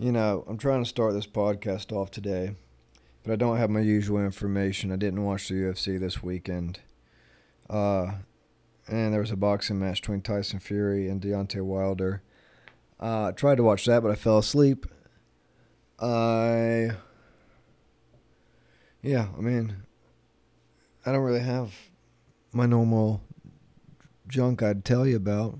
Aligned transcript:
You 0.00 0.12
know, 0.12 0.44
I'm 0.46 0.58
trying 0.58 0.84
to 0.84 0.88
start 0.88 1.12
this 1.12 1.26
podcast 1.26 1.90
off 1.90 2.12
today, 2.12 2.54
but 3.24 3.32
I 3.32 3.36
don't 3.36 3.56
have 3.56 3.68
my 3.68 3.80
usual 3.80 4.24
information. 4.24 4.92
I 4.92 4.96
didn't 4.96 5.24
watch 5.24 5.48
the 5.48 5.54
UFC 5.54 5.98
this 5.98 6.22
weekend. 6.22 6.78
Uh, 7.68 8.12
and 8.86 9.12
there 9.12 9.20
was 9.20 9.32
a 9.32 9.36
boxing 9.36 9.80
match 9.80 10.00
between 10.00 10.20
Tyson 10.20 10.60
Fury 10.60 11.08
and 11.08 11.20
Deontay 11.20 11.62
Wilder. 11.62 12.22
Uh, 13.00 13.26
I 13.26 13.32
tried 13.32 13.56
to 13.56 13.64
watch 13.64 13.86
that, 13.86 14.04
but 14.04 14.12
I 14.12 14.14
fell 14.14 14.38
asleep. 14.38 14.86
I, 15.98 16.90
yeah, 19.02 19.26
I 19.36 19.40
mean, 19.40 19.78
I 21.04 21.10
don't 21.10 21.24
really 21.24 21.40
have 21.40 21.74
my 22.52 22.66
normal 22.66 23.20
junk 24.28 24.62
I'd 24.62 24.84
tell 24.84 25.04
you 25.08 25.16
about. 25.16 25.58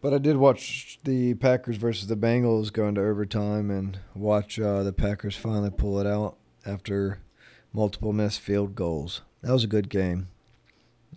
But 0.00 0.14
I 0.14 0.18
did 0.18 0.36
watch 0.36 0.98
the 1.04 1.34
Packers 1.34 1.76
versus 1.76 2.06
the 2.06 2.16
Bengals 2.16 2.72
go 2.72 2.86
into 2.86 3.00
overtime 3.00 3.70
and 3.70 3.98
watch 4.14 4.60
uh, 4.60 4.82
the 4.82 4.92
Packers 4.92 5.36
finally 5.36 5.70
pull 5.70 5.98
it 5.98 6.06
out 6.06 6.36
after 6.64 7.18
multiple 7.72 8.12
missed 8.12 8.40
field 8.40 8.74
goals. 8.74 9.22
That 9.42 9.52
was 9.52 9.64
a 9.64 9.68
good 9.68 9.88
game. 9.88 10.28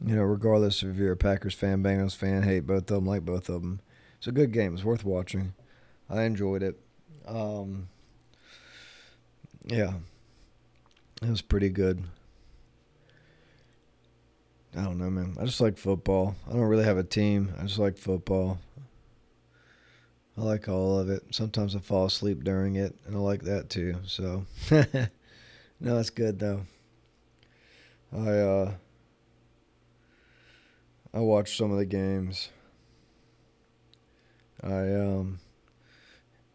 You 0.04 0.16
know, 0.16 0.24
regardless 0.24 0.82
if 0.82 0.96
you're 0.96 1.12
a 1.12 1.18
Packers 1.18 1.54
fan, 1.54 1.84
Bengals 1.84 2.16
fan, 2.16 2.44
hate 2.44 2.66
both 2.66 2.84
of 2.84 2.88
them, 2.88 3.06
like 3.06 3.26
both 3.26 3.50
of 3.50 3.62
them. 3.62 3.82
It's 4.18 4.28
a 4.28 4.32
good 4.32 4.54
game. 4.54 4.74
It's 4.74 4.84
worth 4.84 5.04
watching. 5.04 5.54
I 6.10 6.24
enjoyed 6.24 6.64
it. 6.64 6.80
Um, 7.28 7.90
yeah, 9.66 9.94
it 11.22 11.30
was 11.30 11.42
pretty 11.42 11.70
good. 11.70 12.04
I 14.76 14.84
don't 14.84 14.98
know, 14.98 15.10
man. 15.10 15.36
I 15.40 15.46
just 15.46 15.62
like 15.62 15.78
football. 15.78 16.36
I 16.48 16.54
don't 16.54 16.62
really 16.62 16.84
have 16.84 16.98
a 16.98 17.04
team. 17.04 17.54
I 17.60 17.64
just 17.64 17.80
like 17.80 17.98
football. 17.98 18.60
I 20.40 20.42
like 20.42 20.70
all 20.70 20.98
of 20.98 21.10
it. 21.10 21.24
Sometimes 21.32 21.76
I 21.76 21.80
fall 21.80 22.06
asleep 22.06 22.46
during 22.46 22.76
it, 22.76 22.96
and 23.06 23.14
I 23.14 23.20
like 23.20 23.44
that 23.44 23.70
too. 23.70 23.98
So, 24.06 24.46
no, 25.82 25.98
it's 25.98 26.10
good 26.10 26.40
though. 26.40 26.62
I 28.16 28.30
uh, 28.30 28.74
I 31.14 31.20
watched 31.20 31.58
some 31.58 31.72
of 31.72 31.78
the 31.78 31.86
games. 31.86 32.52
I 34.64 34.94
um, 34.96 35.40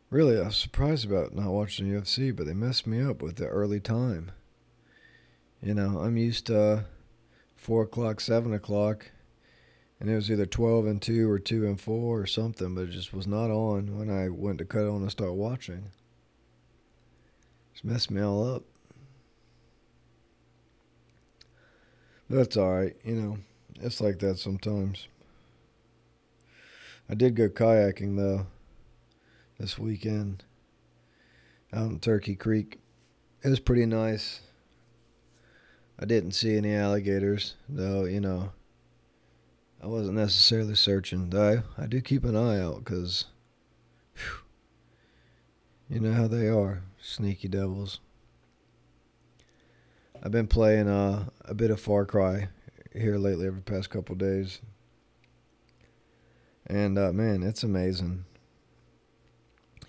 really 0.08 0.40
I 0.40 0.46
was 0.46 0.56
surprised 0.56 1.04
about 1.04 1.34
not 1.34 1.50
watching 1.50 1.86
UFC, 1.86 2.34
but 2.34 2.46
they 2.46 2.54
messed 2.54 2.86
me 2.86 3.02
up 3.02 3.20
with 3.20 3.36
the 3.36 3.48
early 3.48 3.80
time. 3.80 4.32
You 5.62 5.74
know, 5.74 5.98
I'm 5.98 6.16
used 6.16 6.46
to 6.46 6.86
four 7.54 7.82
o'clock, 7.82 8.22
seven 8.22 8.54
o'clock 8.54 9.10
and 10.00 10.10
it 10.10 10.14
was 10.14 10.30
either 10.30 10.46
12 10.46 10.86
and 10.86 11.00
2 11.00 11.30
or 11.30 11.38
2 11.38 11.66
and 11.66 11.80
4 11.80 12.20
or 12.20 12.26
something, 12.26 12.74
but 12.74 12.82
it 12.82 12.90
just 12.90 13.12
was 13.12 13.26
not 13.26 13.50
on 13.50 13.98
when 13.98 14.10
I 14.10 14.28
went 14.28 14.58
to 14.58 14.64
cut 14.64 14.86
on 14.86 15.02
and 15.02 15.10
start 15.10 15.34
watching. 15.34 15.90
Just 17.72 17.84
messed 17.84 18.10
me 18.10 18.20
all 18.22 18.54
up. 18.54 18.64
But 22.28 22.36
that's 22.36 22.56
alright, 22.56 22.96
you 23.04 23.14
know, 23.14 23.38
it's 23.80 24.00
like 24.00 24.18
that 24.20 24.38
sometimes. 24.38 25.08
I 27.08 27.14
did 27.14 27.34
go 27.34 27.48
kayaking 27.48 28.16
though 28.16 28.46
this 29.58 29.78
weekend 29.78 30.44
out 31.72 31.90
in 31.90 32.00
Turkey 32.00 32.34
Creek. 32.34 32.78
It 33.42 33.48
was 33.48 33.60
pretty 33.60 33.86
nice. 33.86 34.40
I 35.98 36.06
didn't 36.06 36.32
see 36.32 36.56
any 36.56 36.74
alligators, 36.74 37.54
though, 37.68 38.04
you 38.04 38.20
know. 38.20 38.52
I 39.84 39.86
wasn't 39.86 40.16
necessarily 40.16 40.76
searching, 40.76 41.28
though. 41.28 41.62
I 41.76 41.84
do 41.84 42.00
keep 42.00 42.24
an 42.24 42.34
eye 42.34 42.58
out 42.58 42.78
because 42.78 43.26
you 45.90 46.00
know 46.00 46.14
how 46.14 46.26
they 46.26 46.48
are, 46.48 46.84
sneaky 46.98 47.48
devils. 47.48 48.00
I've 50.22 50.32
been 50.32 50.46
playing 50.46 50.88
uh, 50.88 51.26
a 51.44 51.52
bit 51.52 51.70
of 51.70 51.80
Far 51.80 52.06
Cry 52.06 52.48
here 52.94 53.18
lately 53.18 53.46
over 53.46 53.56
the 53.56 53.62
past 53.62 53.90
couple 53.90 54.14
days. 54.14 54.62
And 56.66 56.98
uh, 56.98 57.12
man, 57.12 57.42
it's 57.42 57.62
amazing. 57.62 58.24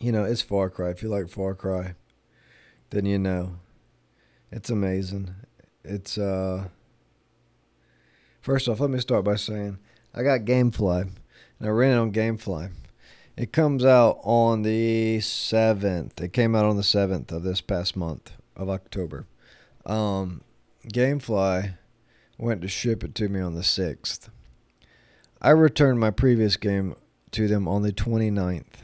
You 0.01 0.11
know, 0.11 0.25
it's 0.25 0.41
Far 0.41 0.69
Cry. 0.69 0.89
If 0.89 1.03
you 1.03 1.07
like 1.07 1.29
Far 1.29 1.55
Cry, 1.55 1.95
then 2.89 3.05
you 3.05 3.17
know. 3.17 3.59
It's 4.51 4.69
amazing. 4.69 5.35
It's 5.85 6.17
uh 6.17 6.67
First 8.45 8.67
off, 8.69 8.79
let 8.79 8.91
me 8.91 8.99
start 8.99 9.25
by 9.25 9.37
saying 9.37 9.79
I 10.13 10.21
got 10.21 10.41
GameFly, 10.41 11.01
and 11.01 11.67
I 11.67 11.71
ran 11.71 11.97
it 11.97 11.99
on 11.99 12.11
GameFly. 12.11 12.69
It 13.35 13.51
comes 13.51 13.83
out 13.83 14.19
on 14.21 14.61
the 14.61 15.17
7th. 15.17 16.21
It 16.21 16.31
came 16.31 16.55
out 16.55 16.63
on 16.63 16.77
the 16.77 16.83
7th 16.83 17.31
of 17.31 17.41
this 17.41 17.59
past 17.59 17.97
month 17.97 18.33
of 18.55 18.69
October. 18.69 19.25
Um, 19.83 20.43
GameFly 20.87 21.79
went 22.37 22.61
to 22.61 22.67
ship 22.67 23.03
it 23.03 23.15
to 23.15 23.29
me 23.29 23.39
on 23.41 23.55
the 23.55 23.61
6th. 23.61 24.29
I 25.41 25.49
returned 25.49 25.99
my 25.99 26.11
previous 26.11 26.55
game 26.55 26.93
to 27.31 27.47
them 27.47 27.67
on 27.67 27.81
the 27.81 27.91
29th. 27.91 28.83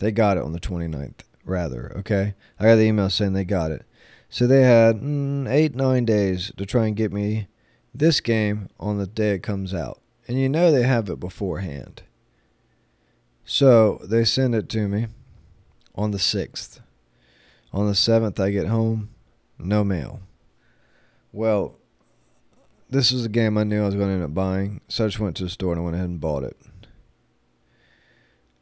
They 0.00 0.12
got 0.12 0.36
it 0.36 0.42
on 0.42 0.52
the 0.52 0.60
29th, 0.60 1.20
rather, 1.46 1.94
okay? 2.00 2.34
I 2.60 2.64
got 2.64 2.76
the 2.76 2.82
email 2.82 3.08
saying 3.08 3.32
they 3.32 3.46
got 3.46 3.70
it. 3.70 3.86
So 4.28 4.46
they 4.46 4.64
had 4.64 5.00
mm, 5.00 5.50
eight, 5.50 5.74
nine 5.74 6.04
days 6.04 6.52
to 6.58 6.66
try 6.66 6.86
and 6.86 6.94
get 6.94 7.10
me 7.10 7.46
this 7.98 8.20
game 8.20 8.68
on 8.78 8.98
the 8.98 9.06
day 9.06 9.32
it 9.32 9.42
comes 9.42 9.74
out. 9.74 10.00
And 10.28 10.40
you 10.40 10.48
know 10.48 10.72
they 10.72 10.82
have 10.82 11.08
it 11.08 11.20
beforehand. 11.20 12.02
So 13.44 14.00
they 14.04 14.24
send 14.24 14.54
it 14.54 14.68
to 14.70 14.88
me 14.88 15.06
on 15.94 16.10
the 16.10 16.18
6th. 16.18 16.80
On 17.72 17.86
the 17.86 17.92
7th, 17.92 18.40
I 18.40 18.50
get 18.50 18.66
home, 18.66 19.10
no 19.58 19.84
mail. 19.84 20.20
Well, 21.32 21.76
this 22.90 23.12
was 23.12 23.24
a 23.24 23.28
game 23.28 23.58
I 23.58 23.64
knew 23.64 23.82
I 23.82 23.86
was 23.86 23.94
going 23.94 24.08
to 24.08 24.14
end 24.14 24.24
up 24.24 24.34
buying, 24.34 24.80
so 24.88 25.04
I 25.04 25.08
just 25.08 25.20
went 25.20 25.36
to 25.36 25.44
the 25.44 25.50
store 25.50 25.72
and 25.72 25.80
I 25.80 25.84
went 25.84 25.96
ahead 25.96 26.08
and 26.08 26.20
bought 26.20 26.44
it. 26.44 26.56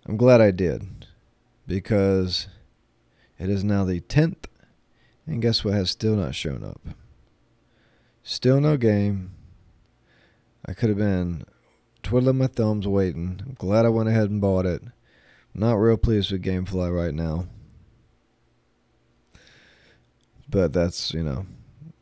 I'm 0.07 0.17
glad 0.17 0.41
I 0.41 0.51
did 0.51 1.07
because 1.67 2.49
it 3.39 3.49
is 3.49 3.65
now 3.65 3.85
the 3.85 4.01
10th, 4.01 4.47
and 5.27 5.41
guess 5.41 5.65
what 5.65 5.75
has 5.75 5.91
still 5.91 6.17
not 6.17 6.35
shown 6.35 6.63
up? 6.63 6.81
Still 8.27 8.59
no 8.59 8.79
game. 8.79 9.33
I 10.65 10.73
could 10.73 10.89
have 10.89 10.97
been 10.97 11.45
twiddling 12.03 12.39
my 12.39 12.47
thumbs 12.47 12.89
waiting. 12.89 13.43
I'm 13.45 13.53
glad 13.53 13.85
I 13.85 13.91
went 13.91 14.09
ahead 14.09 14.31
and 14.31 14.41
bought 14.41 14.65
it. 14.65 14.83
Not 15.53 15.75
real 15.75 15.99
pleased 15.99 16.33
with 16.33 16.43
Gamefly 16.43 16.93
right 16.93 17.13
now. 17.13 17.45
But 20.49 20.73
that's, 20.73 21.13
you 21.13 21.23
know, 21.23 21.45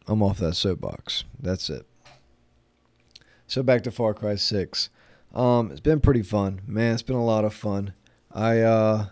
I'm 0.06 0.22
off 0.22 0.38
that 0.38 0.55
soapbox. 0.55 1.25
That's 1.41 1.69
it. 1.69 1.87
So 3.49 3.65
back 3.65 3.82
to 3.82 3.91
Far 3.91 4.15
Cry 4.15 4.37
6. 4.37 4.91
Um, 5.34 5.72
it's 5.72 5.81
been 5.81 6.00
pretty 6.00 6.22
fun. 6.22 6.61
Man, 6.69 6.94
it's 6.94 7.03
been 7.03 7.16
a 7.16 7.25
lot 7.25 7.44
of 7.44 7.53
fun. 7.53 7.94
I 8.31 8.61
uh 8.61 9.06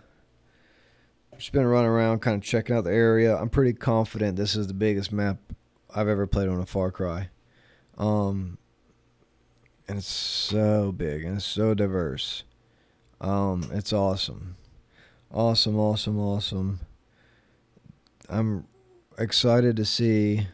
just 1.37 1.51
been 1.51 1.65
running 1.65 1.89
around 1.89 2.19
kind 2.19 2.37
of 2.37 2.43
checking 2.43 2.73
out 2.73 2.85
the 2.85 2.93
area. 2.93 3.35
I'm 3.35 3.49
pretty 3.49 3.73
confident 3.73 4.37
this 4.37 4.55
is 4.55 4.67
the 4.67 4.73
biggest 4.73 5.11
map 5.11 5.37
I've 5.95 6.07
ever 6.07 6.27
played 6.27 6.47
on 6.47 6.59
a 6.59 6.65
Far 6.65 6.91
Cry. 6.91 7.29
Um, 7.97 8.57
and 9.87 9.97
it's 9.97 10.07
so 10.07 10.91
big 10.91 11.23
and 11.23 11.37
it's 11.37 11.45
so 11.45 11.73
diverse. 11.73 12.43
Um, 13.19 13.69
it's 13.73 13.91
awesome. 13.93 14.55
Awesome, 15.33 15.77
awesome, 15.77 16.19
awesome. 16.19 16.79
I'm 18.29 18.67
excited 19.17 19.75
to 19.77 19.85
see 19.85 20.47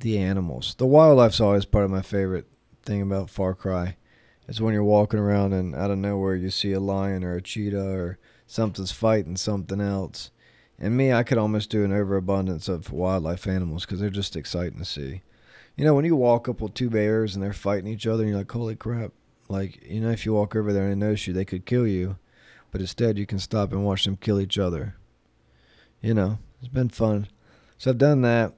the 0.00 0.18
animals. 0.18 0.74
The 0.76 0.86
wildlife's 0.86 1.40
always 1.40 1.64
part 1.64 1.84
of 1.84 1.90
my 1.90 2.02
favorite 2.02 2.46
thing 2.82 3.02
about 3.02 3.30
Far 3.30 3.54
Cry. 3.54 3.96
It's 4.48 4.60
when 4.60 4.74
you're 4.74 4.84
walking 4.84 5.20
around 5.20 5.52
and 5.52 5.74
out 5.74 5.90
of 5.90 5.98
nowhere 5.98 6.34
you 6.34 6.50
see 6.50 6.72
a 6.72 6.80
lion 6.80 7.24
or 7.24 7.36
a 7.36 7.42
cheetah 7.42 7.90
or 7.90 8.18
something's 8.46 8.92
fighting 8.92 9.36
something 9.36 9.80
else 9.80 10.30
and 10.78 10.96
me, 10.96 11.12
I 11.12 11.22
could 11.22 11.38
almost 11.38 11.70
do 11.70 11.84
an 11.84 11.92
overabundance 11.92 12.68
of 12.68 12.90
wildlife 12.90 13.46
animals 13.46 13.84
because 13.84 14.00
they're 14.00 14.10
just 14.10 14.36
exciting 14.36 14.78
to 14.78 14.84
see. 14.84 15.22
You 15.76 15.84
know, 15.84 15.94
when 15.94 16.04
you 16.04 16.16
walk 16.16 16.48
up 16.48 16.60
with 16.60 16.74
two 16.74 16.90
bears 16.90 17.34
and 17.34 17.42
they're 17.42 17.52
fighting 17.52 17.86
each 17.86 18.06
other, 18.06 18.22
and 18.22 18.30
you're 18.30 18.38
like, 18.38 18.50
holy 18.50 18.76
crap. 18.76 19.12
Like, 19.48 19.84
you 19.88 20.00
know, 20.00 20.10
if 20.10 20.24
you 20.24 20.32
walk 20.32 20.56
over 20.56 20.72
there 20.72 20.84
and 20.84 21.02
they 21.02 21.06
notice 21.06 21.26
you, 21.26 21.32
they 21.32 21.44
could 21.44 21.66
kill 21.66 21.86
you. 21.86 22.16
But 22.70 22.80
instead, 22.80 23.18
you 23.18 23.26
can 23.26 23.38
stop 23.38 23.72
and 23.72 23.84
watch 23.84 24.04
them 24.04 24.16
kill 24.16 24.40
each 24.40 24.58
other. 24.58 24.96
You 26.00 26.14
know, 26.14 26.38
it's 26.60 26.68
been 26.68 26.88
fun. 26.88 27.28
So 27.78 27.90
I've 27.90 27.98
done 27.98 28.22
that. 28.22 28.54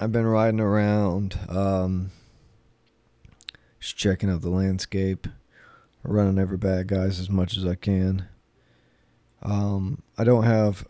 I've 0.00 0.12
been 0.12 0.26
riding 0.26 0.60
around, 0.60 1.38
um, 1.48 2.10
just 3.80 3.96
checking 3.96 4.30
out 4.30 4.42
the 4.42 4.50
landscape, 4.50 5.26
running 6.02 6.38
over 6.38 6.56
bad 6.56 6.88
guys 6.88 7.18
as 7.18 7.30
much 7.30 7.56
as 7.56 7.64
I 7.64 7.74
can. 7.74 8.28
Um, 9.42 10.02
I 10.16 10.24
don't 10.24 10.44
have 10.44 10.86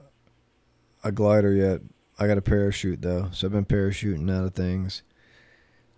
a 1.05 1.13
glider 1.13 1.55
yet. 1.55 1.81
I 2.19 2.27
got 2.27 2.39
a 2.39 2.43
parachute 2.43 3.03
though, 3.03 3.29
so 3.33 3.47
I've 3.47 3.53
been 3.53 3.65
parachuting 3.65 4.31
out 4.31 4.45
of 4.45 4.55
things. 4.55 5.03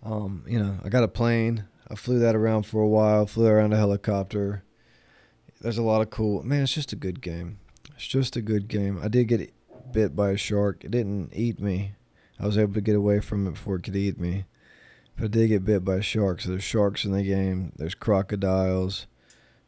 Um, 0.03 0.45
you 0.47 0.59
know, 0.59 0.77
I 0.83 0.89
got 0.89 1.03
a 1.03 1.07
plane. 1.07 1.65
I 1.89 1.95
flew 1.95 2.19
that 2.19 2.35
around 2.35 2.63
for 2.63 2.81
a 2.81 2.87
while. 2.87 3.25
Flew 3.25 3.47
around 3.47 3.73
a 3.73 3.77
helicopter. 3.77 4.63
There's 5.59 5.77
a 5.77 5.83
lot 5.83 6.01
of 6.01 6.09
cool. 6.09 6.43
Man, 6.43 6.63
it's 6.63 6.73
just 6.73 6.93
a 6.93 6.95
good 6.95 7.21
game. 7.21 7.59
It's 7.95 8.07
just 8.07 8.35
a 8.35 8.41
good 8.41 8.67
game. 8.67 8.99
I 9.01 9.07
did 9.07 9.27
get 9.27 9.53
bit 9.91 10.15
by 10.15 10.31
a 10.31 10.37
shark. 10.37 10.83
It 10.83 10.91
didn't 10.91 11.31
eat 11.33 11.59
me. 11.59 11.93
I 12.39 12.45
was 12.45 12.57
able 12.57 12.73
to 12.73 12.81
get 12.81 12.95
away 12.95 13.19
from 13.19 13.45
it 13.45 13.51
before 13.51 13.75
it 13.75 13.83
could 13.83 13.95
eat 13.95 14.19
me. 14.19 14.45
But 15.15 15.25
I 15.25 15.27
did 15.27 15.49
get 15.49 15.65
bit 15.65 15.83
by 15.85 15.99
sharks. 15.99 16.45
So 16.45 16.51
there's 16.51 16.63
sharks 16.63 17.05
in 17.05 17.11
the 17.11 17.23
game. 17.23 17.73
There's 17.75 17.93
crocodiles. 17.93 19.05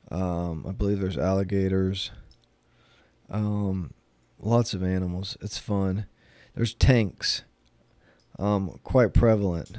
Um, 0.10 0.66
I 0.68 0.72
believe 0.72 1.00
there's 1.00 1.18
alligators. 1.18 2.12
Um, 3.30 3.94
lots 4.44 4.74
of 4.74 4.84
animals. 4.84 5.38
It's 5.42 5.58
fun. 5.58 6.06
There's 6.56 6.74
tanks. 6.74 7.44
Um, 8.38 8.80
quite 8.84 9.14
prevalent, 9.14 9.78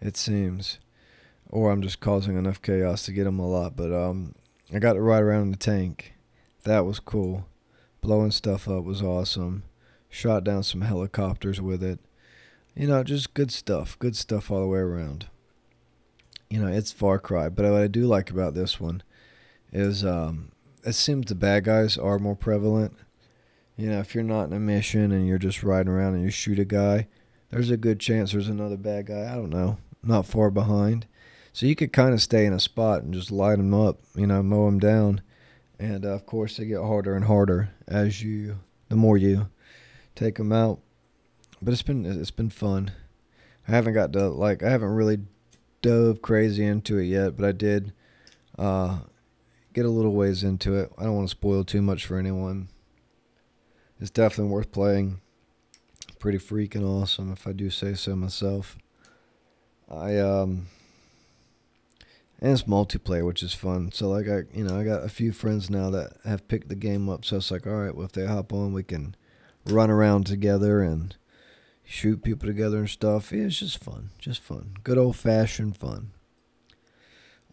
it 0.00 0.16
seems. 0.16 0.78
Or 1.48 1.70
I'm 1.70 1.82
just 1.82 2.00
causing 2.00 2.36
enough 2.36 2.60
chaos 2.60 3.04
to 3.04 3.12
get 3.12 3.24
them 3.24 3.38
a 3.38 3.48
lot. 3.48 3.76
But 3.76 3.92
um, 3.92 4.34
I 4.72 4.78
got 4.78 4.94
to 4.94 5.00
ride 5.00 5.22
around 5.22 5.42
in 5.42 5.50
the 5.52 5.56
tank. 5.56 6.14
That 6.64 6.84
was 6.84 6.98
cool. 6.98 7.46
Blowing 8.00 8.30
stuff 8.30 8.68
up 8.68 8.84
was 8.84 9.02
awesome. 9.02 9.62
Shot 10.08 10.44
down 10.44 10.62
some 10.62 10.82
helicopters 10.82 11.60
with 11.60 11.82
it. 11.82 12.00
You 12.74 12.88
know, 12.88 13.04
just 13.04 13.34
good 13.34 13.52
stuff. 13.52 13.98
Good 13.98 14.16
stuff 14.16 14.50
all 14.50 14.60
the 14.60 14.66
way 14.66 14.80
around. 14.80 15.26
You 16.50 16.60
know, 16.60 16.68
it's 16.68 16.92
Far 16.92 17.18
Cry. 17.18 17.48
But 17.48 17.64
what 17.64 17.82
I 17.82 17.86
do 17.86 18.06
like 18.06 18.30
about 18.30 18.54
this 18.54 18.80
one 18.80 19.02
is 19.72 20.04
um, 20.04 20.52
it 20.84 20.94
seems 20.94 21.26
the 21.26 21.34
bad 21.34 21.64
guys 21.64 21.96
are 21.96 22.18
more 22.18 22.36
prevalent. 22.36 22.96
You 23.76 23.90
know, 23.90 24.00
if 24.00 24.14
you're 24.14 24.24
not 24.24 24.44
in 24.44 24.52
a 24.52 24.60
mission 24.60 25.10
and 25.10 25.26
you're 25.26 25.38
just 25.38 25.62
riding 25.62 25.90
around 25.90 26.14
and 26.14 26.22
you 26.22 26.30
shoot 26.30 26.58
a 26.58 26.64
guy, 26.64 27.08
there's 27.50 27.70
a 27.70 27.76
good 27.76 28.00
chance 28.00 28.32
there's 28.32 28.48
another 28.48 28.76
bad 28.76 29.06
guy. 29.06 29.32
I 29.32 29.34
don't 29.34 29.50
know, 29.50 29.78
not 30.02 30.26
far 30.26 30.50
behind. 30.50 31.06
So 31.52 31.66
you 31.66 31.76
could 31.76 31.92
kind 31.92 32.12
of 32.12 32.22
stay 32.22 32.46
in 32.46 32.52
a 32.52 32.60
spot 32.60 33.02
and 33.02 33.14
just 33.14 33.30
light 33.30 33.56
them 33.56 33.74
up, 33.74 34.00
you 34.14 34.26
know, 34.26 34.42
mow 34.42 34.66
them 34.66 34.78
down. 34.78 35.22
And 35.78 36.04
uh, 36.04 36.10
of 36.10 36.26
course, 36.26 36.56
they 36.56 36.66
get 36.66 36.80
harder 36.80 37.14
and 37.14 37.24
harder 37.24 37.70
as 37.86 38.22
you, 38.22 38.58
the 38.88 38.96
more 38.96 39.16
you 39.16 39.48
take 40.14 40.36
them 40.36 40.52
out. 40.52 40.80
But 41.60 41.72
it's 41.72 41.82
been 41.82 42.04
it's 42.04 42.30
been 42.30 42.50
fun. 42.50 42.92
I 43.66 43.72
haven't 43.72 43.94
got 43.94 44.12
to 44.12 44.28
like 44.28 44.62
I 44.62 44.70
haven't 44.70 44.90
really 44.90 45.18
dove 45.80 46.22
crazy 46.22 46.64
into 46.64 46.98
it 46.98 47.04
yet, 47.04 47.36
but 47.36 47.46
I 47.46 47.52
did 47.52 47.92
uh, 48.58 48.98
get 49.72 49.86
a 49.86 49.90
little 49.90 50.12
ways 50.12 50.44
into 50.44 50.74
it. 50.76 50.92
I 50.98 51.04
don't 51.04 51.16
want 51.16 51.28
to 51.28 51.36
spoil 51.36 51.64
too 51.64 51.82
much 51.82 52.04
for 52.04 52.18
anyone. 52.18 52.68
It's 54.04 54.10
definitely 54.10 54.52
worth 54.52 54.70
playing. 54.70 55.22
Pretty 56.18 56.36
freaking 56.36 56.86
awesome, 56.86 57.32
if 57.32 57.46
I 57.46 57.52
do 57.52 57.70
say 57.70 57.94
so 57.94 58.14
myself. 58.14 58.76
I 59.90 60.18
um, 60.18 60.66
and 62.38 62.52
it's 62.52 62.64
multiplayer, 62.64 63.24
which 63.24 63.42
is 63.42 63.54
fun. 63.54 63.92
So 63.92 64.10
like 64.10 64.28
I, 64.28 64.42
you 64.52 64.62
know, 64.62 64.78
I 64.78 64.84
got 64.84 65.04
a 65.04 65.08
few 65.08 65.32
friends 65.32 65.70
now 65.70 65.88
that 65.88 66.18
have 66.26 66.46
picked 66.48 66.68
the 66.68 66.74
game 66.74 67.08
up. 67.08 67.24
So 67.24 67.38
it's 67.38 67.50
like, 67.50 67.66
all 67.66 67.76
right, 67.76 67.94
well 67.94 68.04
if 68.04 68.12
they 68.12 68.26
hop 68.26 68.52
on, 68.52 68.74
we 68.74 68.82
can 68.82 69.16
run 69.64 69.90
around 69.90 70.26
together 70.26 70.82
and 70.82 71.16
shoot 71.82 72.22
people 72.22 72.46
together 72.46 72.80
and 72.80 72.90
stuff. 72.90 73.32
Yeah, 73.32 73.44
it's 73.44 73.58
just 73.58 73.82
fun, 73.82 74.10
just 74.18 74.42
fun, 74.42 74.74
good 74.84 74.98
old 74.98 75.16
fashioned 75.16 75.78
fun. 75.78 76.10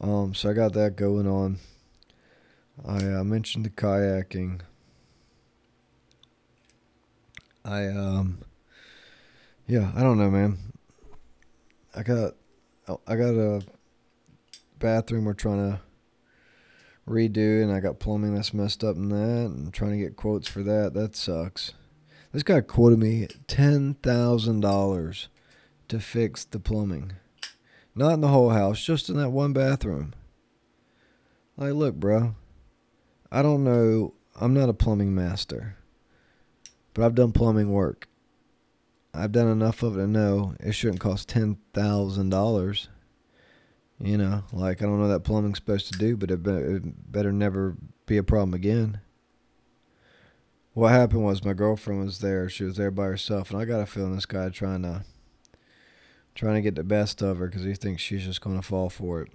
Um, 0.01 0.33
so 0.33 0.50
I 0.50 0.54
got 0.54 0.74
that 0.74 0.97
going 0.97 1.30
on. 1.30 1.59
I 2.86 3.06
uh, 3.06 3.24
mentioned 3.24 3.63
the 3.63 3.69
kayaking. 3.69 4.63
I 7.63 7.88
um, 7.88 8.40
yeah, 9.68 9.92
I 9.96 10.02
don't 10.02 10.18
know, 10.18 10.30
man. 10.30 10.58
I 11.96 12.04
got, 12.04 12.36
I 13.06 13.16
got 13.16 13.36
a 13.36 13.62
bathroom 14.80 15.25
we're 15.25 15.34
trying 15.34 15.72
to 15.72 15.81
redo, 17.08 17.62
and 17.62 17.72
I 17.72 17.80
got 17.80 18.00
plumbing 18.00 18.34
that's 18.34 18.54
messed 18.54 18.84
up 18.84 18.96
in 18.96 19.10
that, 19.10 19.52
and 19.52 19.74
trying 19.74 19.92
to 19.92 19.98
get 19.98 20.16
quotes 20.16 20.48
for 20.48 20.63
that. 20.63 20.94
That 20.94 21.16
sucks. 21.16 21.74
This 22.31 22.44
guy 22.44 22.62
quoted 22.62 23.00
me 23.00 23.28
ten 23.48 23.96
thousand 23.96 24.62
dollars 24.62 25.28
to 25.90 26.00
fix 26.00 26.46
the 26.46 26.60
plumbing, 26.60 27.14
not 27.94 28.14
in 28.14 28.22
the 28.22 28.30
whole 28.30 28.52
house, 28.52 28.84
just 28.84 29.10
in 29.10 29.18
that 29.18 29.30
one 29.31 29.54
bathroom. 29.54 30.14
Like, 31.57 31.74
look, 31.74 31.96
bro, 31.96 32.36
I 33.31 33.42
don't 33.42 33.64
know. 33.64 34.14
I'm 34.40 34.54
not 34.54 34.69
a 34.69 34.74
plumbing 34.74 35.14
master, 35.14 35.75
but 36.94 37.04
I've 37.04 37.16
done 37.16 37.32
plumbing 37.32 37.72
work. 37.72 38.08
I've 39.14 39.32
done 39.32 39.48
enough 39.48 39.84
of 39.84 39.98
it 39.98 40.02
to 40.02 40.08
know 40.08 40.56
it 40.60 40.72
shouldn't 40.72 41.02
cost 41.02 41.30
ten 41.30 41.58
thousand 41.74 42.30
dollars. 42.30 42.90
You 44.00 44.18
know, 44.18 44.44
like 44.52 44.82
I 44.82 44.86
don't 44.86 45.00
know 45.00 45.10
that 45.10 45.24
plumbing's 45.24 45.58
supposed 45.60 45.92
to 45.94 46.00
do, 46.00 46.18
but 46.18 46.32
it, 46.32 46.42
be, 46.42 46.52
it 46.52 47.12
better 47.12 47.32
never 47.32 47.76
be 48.06 48.18
a 48.18 48.24
problem 48.24 48.54
again. 48.54 49.00
What 50.74 50.92
happened 50.92 51.24
was 51.24 51.44
my 51.44 51.54
girlfriend 51.54 52.06
was 52.06 52.20
there. 52.20 52.50
She 52.50 52.64
was 52.64 52.78
there 52.78 52.92
by 52.92 53.06
herself, 53.06 53.52
and 53.52 53.62
I 53.62 53.66
got 53.66 53.82
a 53.82 53.86
feeling 53.86 54.16
this 54.16 54.26
guy 54.26 54.50
trying 54.50 54.84
to 54.84 55.04
trying 56.34 56.56
to 56.56 56.62
get 56.62 56.76
the 56.76 56.84
best 56.84 57.22
of 57.22 57.38
her 57.38 57.48
because 57.48 57.64
he 57.64 57.74
thinks 57.74 58.02
she's 58.02 58.24
just 58.24 58.42
gonna 58.42 58.62
fall 58.62 58.90
for 58.90 59.22
it, 59.22 59.30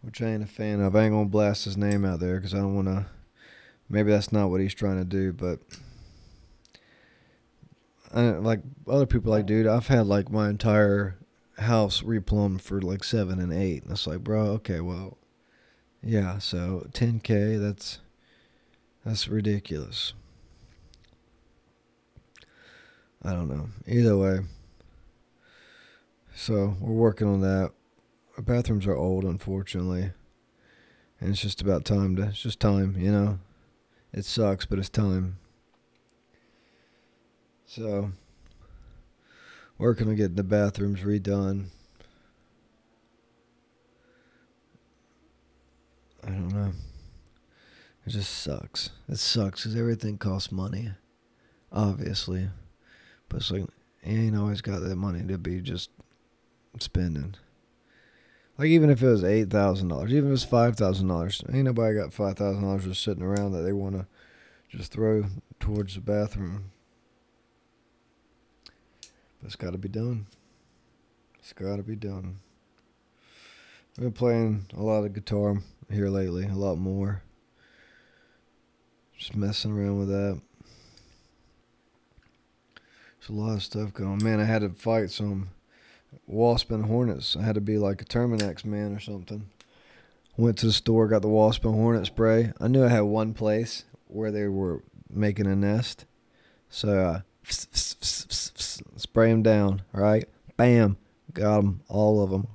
which 0.00 0.22
I 0.22 0.26
ain't 0.26 0.44
a 0.44 0.46
fan 0.46 0.80
of. 0.80 0.94
I 0.94 1.04
ain't 1.04 1.12
gonna 1.12 1.28
blast 1.28 1.64
his 1.64 1.76
name 1.76 2.04
out 2.04 2.20
there 2.20 2.36
because 2.36 2.54
I 2.54 2.58
don't 2.58 2.76
want 2.76 2.88
to. 2.88 3.06
Maybe 3.90 4.10
that's 4.10 4.32
not 4.32 4.50
what 4.50 4.60
he's 4.60 4.74
trying 4.74 4.98
to 4.98 5.04
do, 5.04 5.32
but 5.32 5.58
I, 8.12 8.22
like 8.30 8.60
other 8.88 9.06
people, 9.06 9.30
like 9.30 9.46
dude, 9.46 9.66
I've 9.66 9.88
had 9.88 10.06
like 10.06 10.30
my 10.30 10.48
entire 10.48 11.18
house 11.58 12.02
replumbed 12.02 12.60
for 12.60 12.80
like 12.80 13.04
seven 13.04 13.40
and 13.40 13.52
eight. 13.52 13.82
And 13.82 13.92
it's 13.92 14.06
like, 14.06 14.20
bro, 14.20 14.42
okay, 14.46 14.80
well, 14.80 15.18
yeah. 16.02 16.38
So 16.38 16.86
10k, 16.92 17.60
that's 17.60 18.00
that's 19.04 19.28
ridiculous. 19.28 20.14
I 23.22 23.32
don't 23.32 23.48
know. 23.48 23.68
Either 23.86 24.16
way. 24.16 24.40
So 26.34 26.76
we're 26.80 26.92
working 26.92 27.26
on 27.26 27.40
that. 27.40 27.72
Our 28.36 28.42
bathrooms 28.42 28.86
are 28.86 28.94
old, 28.94 29.24
unfortunately, 29.24 30.12
and 31.20 31.30
it's 31.30 31.40
just 31.40 31.60
about 31.60 31.84
time 31.84 32.14
to. 32.16 32.28
It's 32.28 32.40
just 32.40 32.60
time, 32.60 32.96
you 32.96 33.10
know. 33.10 33.40
It 34.12 34.24
sucks, 34.24 34.64
but 34.64 34.78
it's 34.78 34.88
time. 34.88 35.38
So 37.68 38.12
working 39.76 40.08
on 40.08 40.16
getting 40.16 40.36
the 40.36 40.42
bathrooms 40.42 41.00
redone. 41.00 41.66
I 46.24 46.30
don't 46.30 46.48
know. 46.48 46.72
It 48.06 48.10
just 48.10 48.38
sucks. 48.38 48.88
It 49.06 49.18
sucks 49.18 49.62
because 49.62 49.78
everything 49.78 50.16
costs 50.16 50.50
money, 50.50 50.92
obviously. 51.70 52.48
But 53.28 53.38
it's 53.38 53.50
like, 53.50 53.66
you 54.02 54.18
ain't 54.18 54.36
always 54.36 54.62
got 54.62 54.80
that 54.80 54.96
money 54.96 55.22
to 55.26 55.36
be 55.36 55.60
just 55.60 55.90
spending. 56.80 57.34
Like, 58.56 58.68
even 58.68 58.88
if 58.88 59.02
it 59.02 59.08
was 59.08 59.22
$8,000, 59.22 60.10
even 60.10 60.18
if 60.18 60.24
it 60.24 60.30
was 60.30 60.46
$5,000, 60.46 61.54
ain't 61.54 61.64
nobody 61.66 61.96
got 61.96 62.10
$5,000 62.10 62.82
just 62.82 63.04
sitting 63.04 63.22
around 63.22 63.52
that 63.52 63.60
they 63.60 63.74
want 63.74 63.94
to 63.94 64.06
just 64.74 64.90
throw 64.90 65.26
towards 65.60 65.94
the 65.96 66.00
bathroom. 66.00 66.70
But 69.40 69.46
it's 69.46 69.56
got 69.56 69.72
to 69.72 69.78
be 69.78 69.88
done. 69.88 70.26
It's 71.38 71.52
got 71.52 71.76
to 71.76 71.82
be 71.82 71.96
done. 71.96 72.40
I've 73.96 74.04
been 74.04 74.12
playing 74.12 74.66
a 74.76 74.82
lot 74.82 75.04
of 75.04 75.12
guitar 75.12 75.58
here 75.90 76.08
lately, 76.08 76.46
a 76.46 76.54
lot 76.54 76.76
more. 76.76 77.22
Just 79.16 79.34
messing 79.34 79.72
around 79.72 79.98
with 79.98 80.08
that. 80.08 80.40
There's 83.18 83.30
a 83.30 83.32
lot 83.32 83.54
of 83.54 83.62
stuff 83.62 83.92
going. 83.92 84.22
Man, 84.22 84.40
I 84.40 84.44
had 84.44 84.62
to 84.62 84.68
fight 84.70 85.10
some 85.10 85.48
wasp 86.26 86.70
and 86.70 86.84
hornets. 86.84 87.36
I 87.36 87.42
had 87.42 87.56
to 87.56 87.60
be 87.60 87.78
like 87.78 88.00
a 88.00 88.04
Terminix 88.04 88.64
man 88.64 88.94
or 88.94 89.00
something. 89.00 89.48
Went 90.36 90.58
to 90.58 90.66
the 90.66 90.72
store, 90.72 91.08
got 91.08 91.22
the 91.22 91.28
wasp 91.28 91.64
and 91.64 91.74
hornet 91.74 92.06
spray. 92.06 92.52
I 92.60 92.68
knew 92.68 92.84
I 92.84 92.88
had 92.88 93.00
one 93.00 93.34
place 93.34 93.84
where 94.06 94.30
they 94.30 94.46
were 94.46 94.84
making 95.10 95.46
a 95.46 95.56
nest. 95.56 96.04
So 96.70 96.98
uh, 97.00 97.20
spray 97.50 99.30
them 99.30 99.42
down, 99.42 99.82
right? 99.92 100.28
Bam, 100.56 100.96
got 101.32 101.56
them, 101.56 101.82
all 101.88 102.22
of 102.22 102.30
them, 102.30 102.48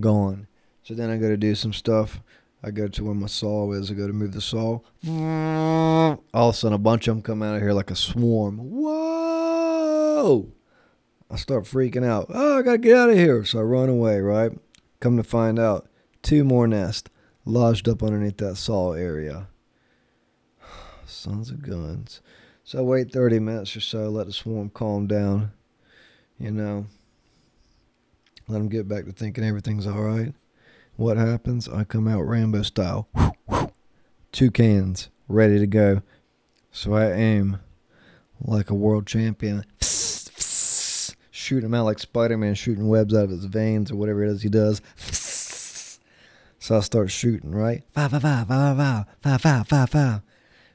gone. 0.00 0.46
So 0.82 0.94
then 0.94 1.10
I 1.10 1.16
go 1.16 1.28
to 1.28 1.36
do 1.36 1.54
some 1.54 1.72
stuff. 1.72 2.20
I 2.62 2.70
go 2.70 2.88
to 2.88 3.04
where 3.04 3.14
my 3.14 3.26
saw 3.26 3.72
is. 3.72 3.90
I 3.90 3.94
go 3.94 4.06
to 4.06 4.12
move 4.12 4.32
the 4.32 4.40
saw. 4.40 4.80
All 5.08 6.48
of 6.48 6.54
a 6.54 6.58
sudden, 6.58 6.74
a 6.74 6.78
bunch 6.78 7.08
of 7.08 7.14
them 7.14 7.22
come 7.22 7.42
out 7.42 7.56
of 7.56 7.62
here 7.62 7.72
like 7.72 7.90
a 7.90 7.96
swarm. 7.96 8.58
Whoa! 8.58 10.52
I 11.30 11.36
start 11.36 11.64
freaking 11.64 12.04
out. 12.04 12.26
Oh, 12.28 12.58
I 12.58 12.62
gotta 12.62 12.78
get 12.78 12.96
out 12.96 13.10
of 13.10 13.16
here. 13.16 13.44
So 13.44 13.60
I 13.60 13.62
run 13.62 13.88
away, 13.88 14.20
right? 14.20 14.52
Come 14.98 15.16
to 15.16 15.22
find 15.22 15.58
out, 15.58 15.88
two 16.22 16.44
more 16.44 16.66
nests 16.66 17.08
lodged 17.46 17.88
up 17.88 18.02
underneath 18.02 18.36
that 18.38 18.56
saw 18.56 18.92
area. 18.92 19.48
Sons 21.06 21.50
of 21.50 21.62
guns. 21.62 22.20
So 22.70 22.78
I 22.78 22.82
wait 22.82 23.10
30 23.10 23.40
minutes 23.40 23.74
or 23.74 23.80
so, 23.80 24.10
let 24.10 24.26
the 24.28 24.32
swarm 24.32 24.70
calm 24.70 25.08
down, 25.08 25.50
you 26.38 26.52
know, 26.52 26.86
let 28.46 28.58
them 28.58 28.68
get 28.68 28.86
back 28.86 29.06
to 29.06 29.12
thinking 29.12 29.42
everything's 29.42 29.88
all 29.88 30.00
right. 30.00 30.32
What 30.94 31.16
happens? 31.16 31.68
I 31.68 31.82
come 31.82 32.06
out 32.06 32.20
Rambo 32.20 32.62
style. 32.62 33.08
two 34.30 34.52
cans 34.52 35.08
ready 35.26 35.58
to 35.58 35.66
go. 35.66 36.02
So 36.70 36.94
I 36.94 37.10
aim 37.10 37.58
like 38.40 38.70
a 38.70 38.74
world 38.74 39.04
champion, 39.04 39.64
shooting 39.80 41.66
him 41.66 41.74
out 41.74 41.86
like 41.86 41.98
Spider 41.98 42.36
Man 42.36 42.54
shooting 42.54 42.86
webs 42.86 43.14
out 43.14 43.24
of 43.24 43.30
his 43.30 43.46
veins 43.46 43.90
or 43.90 43.96
whatever 43.96 44.22
it 44.22 44.30
is 44.30 44.42
he 44.42 44.48
does. 44.48 44.80
So 46.62 46.76
I 46.76 46.80
start 46.80 47.10
shooting, 47.10 47.52
right? 47.52 47.82
Five, 47.94 48.10
five, 48.10 48.20
five, 48.20 48.46
five, 48.46 48.76
five, 48.76 49.06
five, 49.22 49.40
five, 49.40 49.66
five, 49.66 49.90
five. 49.90 50.22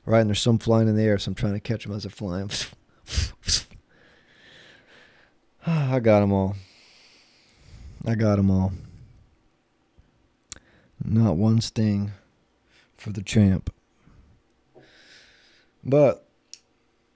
Right, 0.05 0.19
and 0.19 0.29
there's 0.29 0.41
some 0.41 0.59
flying 0.59 0.87
in 0.87 0.95
the 0.95 1.03
air, 1.03 1.17
so 1.17 1.29
I'm 1.29 1.35
trying 1.35 1.53
to 1.53 1.59
catch 1.59 1.83
them 1.83 1.95
as 1.95 2.03
they're 2.03 2.11
flying. 2.11 2.51
I 5.67 5.99
got 5.99 6.19
them 6.19 6.31
all. 6.31 6.55
I 8.05 8.13
got 8.13 8.35
them 8.35 8.51
all. 8.51 8.71
Not 11.03 11.37
one 11.37 11.59
sting 11.59 12.11
for 12.97 13.11
the 13.11 13.23
champ. 13.23 13.73
But, 15.83 16.27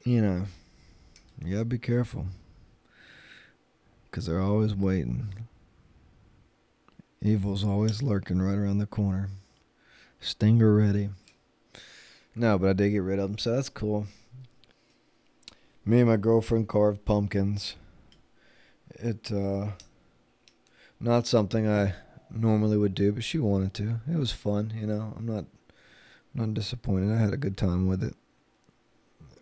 you 0.04 0.22
know, 0.22 0.46
you 1.44 1.54
gotta 1.54 1.66
be 1.66 1.78
careful. 1.78 2.26
Because 4.10 4.26
they're 4.26 4.42
always 4.42 4.74
waiting. 4.74 5.28
Evil's 7.22 7.64
always 7.64 8.02
lurking 8.02 8.42
right 8.42 8.58
around 8.58 8.80
the 8.80 8.88
corner. 8.88 9.30
Stinger 10.20 10.76
ready. 10.76 11.10
No, 12.36 12.58
but 12.58 12.70
I 12.70 12.74
did 12.74 12.92
get 12.92 13.00
rid 13.00 13.20
of 13.20 13.30
them, 13.30 13.38
so 13.38 13.56
that's 13.56 13.70
cool. 13.70 14.08
Me 15.86 16.00
and 16.00 16.10
my 16.10 16.18
girlfriend 16.18 16.68
carved 16.68 17.06
pumpkins. 17.06 17.76
It, 18.96 19.32
uh, 19.32 19.70
not 21.00 21.28
something 21.28 21.68
I 21.68 21.96
normally 22.30 22.78
would 22.78 22.94
do, 22.94 23.12
but 23.12 23.24
she 23.24 23.40
wanted 23.40 23.74
to. 23.76 24.00
It 24.12 24.18
was 24.18 24.32
fun, 24.32 24.74
you 24.76 24.86
know. 24.86 25.14
I'm 25.18 25.26
not, 25.26 25.46
not 26.34 26.54
disappointed. 26.54 27.14
I 27.14 27.20
had 27.20 27.34
a 27.34 27.38
good 27.38 27.58
time 27.58 27.88
with 27.88 28.04
it. 28.04 28.16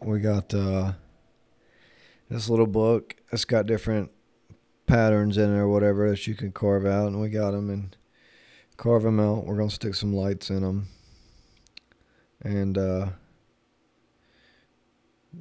We 0.02 0.20
got 0.20 0.54
uh, 0.54 0.94
this 2.30 2.50
little 2.50 2.68
book. 2.68 3.16
It's 3.32 3.46
got 3.46 3.66
different 3.66 4.12
patterns 4.86 5.38
in 5.38 5.54
it 5.54 5.58
or 5.58 5.68
whatever 5.68 6.10
that 6.10 6.28
you 6.28 6.36
can 6.36 6.52
carve 6.52 6.86
out, 6.86 7.08
and 7.08 7.20
we 7.20 7.30
got 7.30 7.52
them 7.52 7.70
and 7.70 7.96
carve 8.78 9.04
them 9.04 9.20
out. 9.20 9.46
We're 9.46 9.58
gonna 9.58 9.70
stick 9.70 9.96
some 9.96 10.14
lights 10.14 10.50
in 10.50 10.62
them, 10.62 10.88
and 12.44 12.78
uh, 12.78 13.08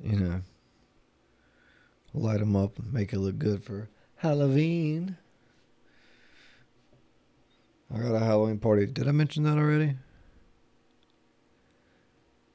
you 0.02 0.18
know, 0.18 0.40
light 2.14 2.40
them 2.40 2.56
up, 2.56 2.78
and 2.78 2.92
make 2.92 3.12
it 3.12 3.18
look 3.18 3.38
good 3.38 3.62
for 3.64 3.88
Halloween. 4.16 5.16
I 7.94 7.98
got 7.98 8.14
a 8.14 8.20
Halloween 8.20 8.58
party. 8.58 8.86
Did 8.86 9.06
I 9.08 9.12
mention 9.12 9.44
that 9.44 9.58
already? 9.58 9.94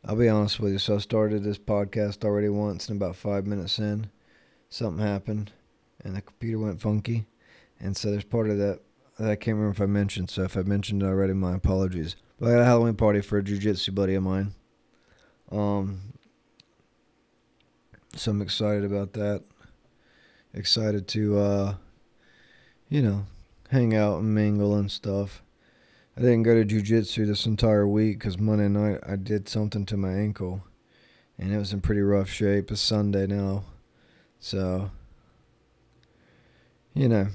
I'll 0.04 0.16
be 0.16 0.28
honest 0.28 0.60
with 0.60 0.74
you. 0.74 0.80
So 0.80 0.96
I 0.96 0.98
started 0.98 1.44
this 1.44 1.60
podcast 1.60 2.26
already 2.26 2.50
once, 2.50 2.90
and 2.90 3.02
about 3.02 3.16
five 3.16 3.46
minutes 3.46 3.80
in, 3.80 4.10
something 4.70 5.06
happened 5.06 5.52
and 6.04 6.16
the 6.16 6.22
computer 6.22 6.60
went 6.60 6.82
funky. 6.82 7.26
And 7.80 7.96
so 7.96 8.12
there's 8.12 8.24
part 8.24 8.50
of 8.50 8.58
that 8.58 8.80
that 9.20 9.30
I 9.30 9.36
can't 9.36 9.58
remember 9.58 9.76
if 9.76 9.82
I 9.82 9.86
mentioned. 9.86 10.30
So 10.30 10.44
if 10.44 10.58
I 10.58 10.62
mentioned 10.62 11.04
it 11.04 11.06
already, 11.06 11.34
my 11.34 11.56
apologies. 11.56 12.16
But 12.42 12.50
I 12.50 12.54
got 12.54 12.62
a 12.62 12.66
Halloween 12.66 12.96
party 12.96 13.22
for 13.22 13.38
a 13.38 13.44
jujitsu 13.44 13.94
buddy 13.94 14.16
of 14.16 14.24
mine. 14.24 14.56
Um, 15.52 16.02
so 18.16 18.32
I'm 18.32 18.42
excited 18.42 18.84
about 18.84 19.14
that. 19.14 19.44
Excited 20.52 21.08
to, 21.10 21.38
uh, 21.38 21.76
you 22.90 23.04
know, 23.04 23.28
hang 23.70 23.96
out 23.96 24.22
and 24.22 24.34
mingle 24.34 24.76
and 24.76 24.90
stuff. 24.90 25.44
I 26.18 26.22
didn't 26.22 26.42
go 26.42 26.56
to 26.56 26.66
jujitsu 26.66 27.28
this 27.28 27.46
entire 27.46 27.88
week 27.88 28.18
because 28.18 28.40
Monday 28.40 28.70
night 28.70 29.02
I 29.08 29.18
did 29.18 29.48
something 29.48 29.86
to 29.86 29.96
my 29.96 30.12
ankle, 30.12 30.64
and 31.38 31.54
it 31.54 31.60
was 31.60 31.74
in 31.74 31.82
pretty 31.82 32.02
rough 32.02 32.30
shape. 32.30 32.72
It's 32.72 32.82
Sunday 32.82 33.28
now, 33.28 33.66
so 34.40 34.90
you 36.96 37.08
know, 37.08 37.28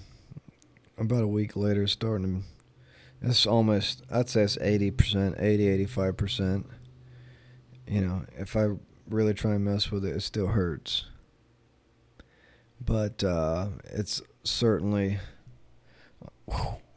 about 0.99 1.23
a 1.23 1.29
week 1.29 1.55
later, 1.55 1.87
starting 1.87 2.43
to, 2.43 2.56
it's 3.26 3.47
almost, 3.47 4.02
I'd 4.11 4.28
say 4.28 4.42
it's 4.42 4.56
80%, 4.56 5.40
80, 5.40 5.87
85%. 5.87 6.64
You 7.87 8.00
know, 8.00 8.25
if 8.37 8.56
I 8.56 8.68
really 9.09 9.35
try 9.35 9.54
and 9.54 9.64
mess 9.64 9.90
with 9.90 10.04
it, 10.04 10.16
it 10.16 10.23
still 10.23 10.49
hurts. 10.49 11.06
But 12.80 13.23
uh, 13.25 13.68
it's 13.85 14.23
certainly, 14.45 15.18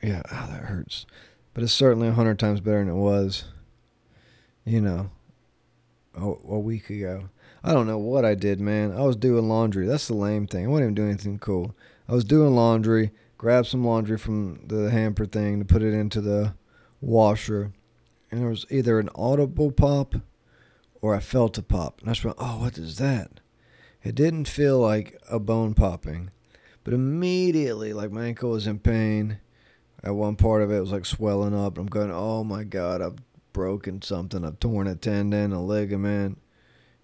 yeah, 0.04 0.22
oh, 0.32 0.48
that 0.52 0.66
hurts. 0.66 1.06
But 1.54 1.64
it's 1.64 1.74
certainly 1.74 2.08
a 2.08 2.14
hundred 2.14 2.40
times 2.40 2.62
better 2.62 2.80
than 2.80 2.90
it 2.90 3.00
was, 3.00 3.46
you 4.66 4.82
know, 4.82 5.10
a, 6.16 6.26
a 6.26 6.60
week 6.60 6.90
ago. 6.90 7.30
I 7.64 7.74
don't 7.74 7.88
know 7.88 7.98
what 7.98 8.24
I 8.24 8.36
did, 8.36 8.60
man. 8.60 8.92
I 8.92 9.02
was 9.02 9.16
doing 9.16 9.50
laundry. 9.50 9.86
That's 9.86 10.08
the 10.08 10.14
lame 10.14 10.48
thing. 10.48 10.66
I 10.66 10.68
wasn't 10.68 10.86
even 10.86 10.96
doing 10.96 11.10
anything 11.10 11.40
cool. 11.40 11.76
I 12.08 12.14
was 12.14 12.24
doing 12.24 12.56
laundry, 12.56 13.12
grabbed 13.40 13.68
some 13.68 13.86
laundry 13.86 14.18
from 14.18 14.60
the 14.68 14.92
hamper 14.92 15.26
thing 15.26 15.60
to 15.60 15.66
put 15.66 15.82
it 15.82 15.94
into 15.94 16.20
the 16.20 16.54
washer, 17.00 17.72
and 18.30 18.42
there 18.42 18.50
was 18.50 18.66
either 18.70 19.00
an 19.00 19.10
audible 19.16 19.72
pop 19.72 20.14
or 21.02 21.16
I 21.16 21.22
felt 21.22 21.58
a 21.58 21.64
pop. 21.64 22.02
And 22.02 22.10
I 22.10 22.14
just 22.14 22.26
went, 22.26 22.38
oh, 22.38 22.60
what 22.60 22.78
is 22.78 22.98
that? 22.98 23.40
It 24.04 24.14
didn't 24.14 24.50
feel 24.50 24.78
like 24.78 25.18
a 25.32 25.40
bone 25.40 25.74
popping, 25.74 26.32
but 26.84 26.94
immediately, 26.94 27.94
like 27.94 28.12
my 28.12 28.26
ankle 28.26 28.52
was 28.52 28.68
in 28.68 28.80
pain. 28.80 29.40
At 30.04 30.16
one 30.16 30.36
part 30.36 30.62
of 30.62 30.70
it, 30.70 30.78
it 30.78 30.82
was 30.82 30.92
like 30.92 31.06
swelling 31.06 31.58
up. 31.58 31.78
I'm 31.78 31.88
going, 31.88 32.12
oh 32.12 32.44
my 32.44 32.66
God, 32.66 33.02
I've 33.02 33.20
broken 33.54 34.02
something. 34.02 34.44
I've 34.44 34.60
torn 34.60 34.88
a 34.88 34.96
tendon, 34.96 35.54
a 35.54 35.64
ligament, 35.64 36.42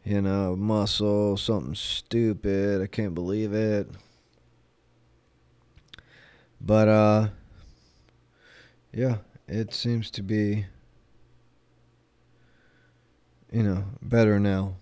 you 0.04 0.22
know, 0.22 0.58
muscle, 0.58 1.38
something 1.38 1.76
stupid. 1.76 2.82
I 2.82 2.88
can't 2.88 3.16
believe 3.16 3.54
it. 3.54 3.90
But 6.66 6.88
uh 6.88 7.28
yeah, 8.92 9.18
it 9.48 9.74
seems 9.74 10.10
to 10.12 10.24
be 10.24 10.66
you 13.52 13.64
know, 13.64 13.86
better 14.02 14.40
now. 14.40 14.76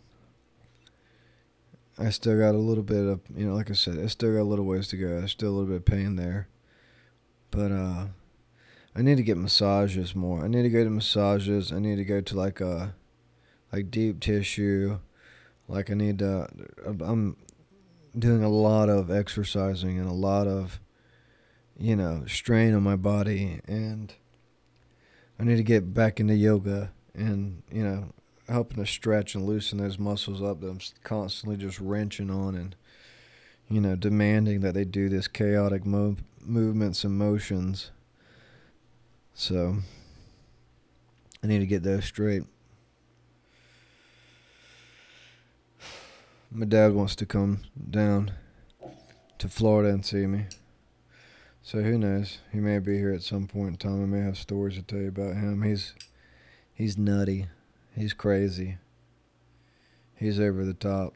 I 2.00 2.10
still 2.10 2.40
got 2.40 2.56
a 2.56 2.58
little 2.58 2.84
bit 2.84 3.06
of, 3.06 3.20
you 3.36 3.46
know, 3.46 3.54
like 3.54 3.70
I 3.70 3.74
said, 3.74 4.00
I 4.00 4.08
still 4.08 4.34
got 4.34 4.42
a 4.42 4.50
little 4.50 4.66
ways 4.66 4.88
to 4.88 4.98
go. 4.98 5.10
There's 5.10 5.32
still 5.32 5.50
a 5.50 5.52
little 5.52 5.68
bit 5.68 5.76
of 5.76 5.86
pain 5.86 6.16
there. 6.16 6.48
But 7.52 7.72
uh 7.72 8.06
I 8.96 9.02
need 9.02 9.18
to 9.18 9.24
get 9.24 9.38
massages 9.38 10.16
more. 10.16 10.44
I 10.44 10.48
need 10.48 10.64
to 10.64 10.70
go 10.70 10.84
to 10.84 10.90
massages. 10.90 11.72
I 11.72 11.80
need 11.80 11.96
to 11.96 12.06
go 12.06 12.22
to 12.22 12.38
like 12.38 12.62
a 12.62 12.68
uh, 12.68 12.88
like 13.72 13.92
deep 13.92 14.20
tissue. 14.20 15.00
Like 15.68 15.92
I 15.92 15.96
need 15.96 16.20
to 16.20 16.48
I'm 16.88 17.36
doing 18.18 18.44
a 18.44 18.50
lot 18.50 18.90
of 18.90 19.12
exercising 19.12 20.00
and 20.00 20.08
a 20.08 20.14
lot 20.14 20.48
of 20.48 20.80
you 21.78 21.96
know, 21.96 22.24
strain 22.28 22.74
on 22.74 22.84
my 22.84 22.96
body 22.96 23.60
and 23.68 24.14
I 25.40 25.44
need 25.44 25.58
to 25.58 25.64
get 25.64 25.94
back 25.94 26.20
into 26.20 26.36
yoga 26.36 26.92
and, 27.14 27.64
you 27.72 27.84
know, 27.84 28.14
helping 28.48 28.78
to 28.78 28.90
stretch 28.90 29.36
and 29.36 29.46
loosen 29.46 29.80
those 29.80 29.98
muscles 29.98 30.42
up 30.42 30.62
that 30.62 30.68
I'm 30.68 30.80
constantly 31.04 31.58
just 31.58 31.80
wrenching 31.80 32.30
on 32.30 32.56
and, 32.56 32.76
you 33.70 33.82
know, 33.82 33.96
demanding 33.96 34.62
that 34.62 34.74
they 34.74 34.86
do 34.86 35.10
this 35.10 35.28
chaotic 35.28 35.86
mo- 35.86 36.18
movements 36.42 37.04
and 37.04 37.18
motions. 37.18 37.92
So 39.34 39.78
I 41.44 41.48
need 41.48 41.60
to 41.60 41.66
get 41.66 41.84
those 41.84 42.06
straight. 42.06 42.44
My 46.52 46.66
dad 46.68 46.94
wants 46.94 47.16
to 47.16 47.26
come 47.26 47.62
down 47.90 48.32
to 49.40 49.50
Florida 49.50 49.90
and 49.90 50.06
see 50.06 50.28
me. 50.28 50.46
So 51.66 51.82
who 51.82 51.98
knows? 51.98 52.40
He 52.52 52.60
may 52.60 52.78
be 52.80 52.98
here 52.98 53.14
at 53.14 53.24
some 53.24 53.48
point 53.48 53.70
in 53.70 53.78
time. 53.78 54.04
I 54.04 54.06
may 54.06 54.20
have 54.20 54.38
stories 54.38 54.76
to 54.76 54.84
tell 54.84 55.00
you 55.00 55.08
about 55.08 55.36
him. 55.36 55.62
He's 55.62 55.94
he's 56.74 56.98
nutty. 56.98 57.48
He's 57.96 58.14
crazy. 58.14 58.78
He's 60.14 60.42
over 60.42 60.66
the 60.66 60.74
top. 60.74 61.14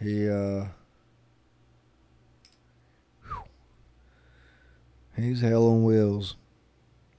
He 0.00 0.28
uh 0.28 0.66
He's 5.14 5.42
hell 5.42 5.68
on 5.68 5.84
wheels. 5.84 6.34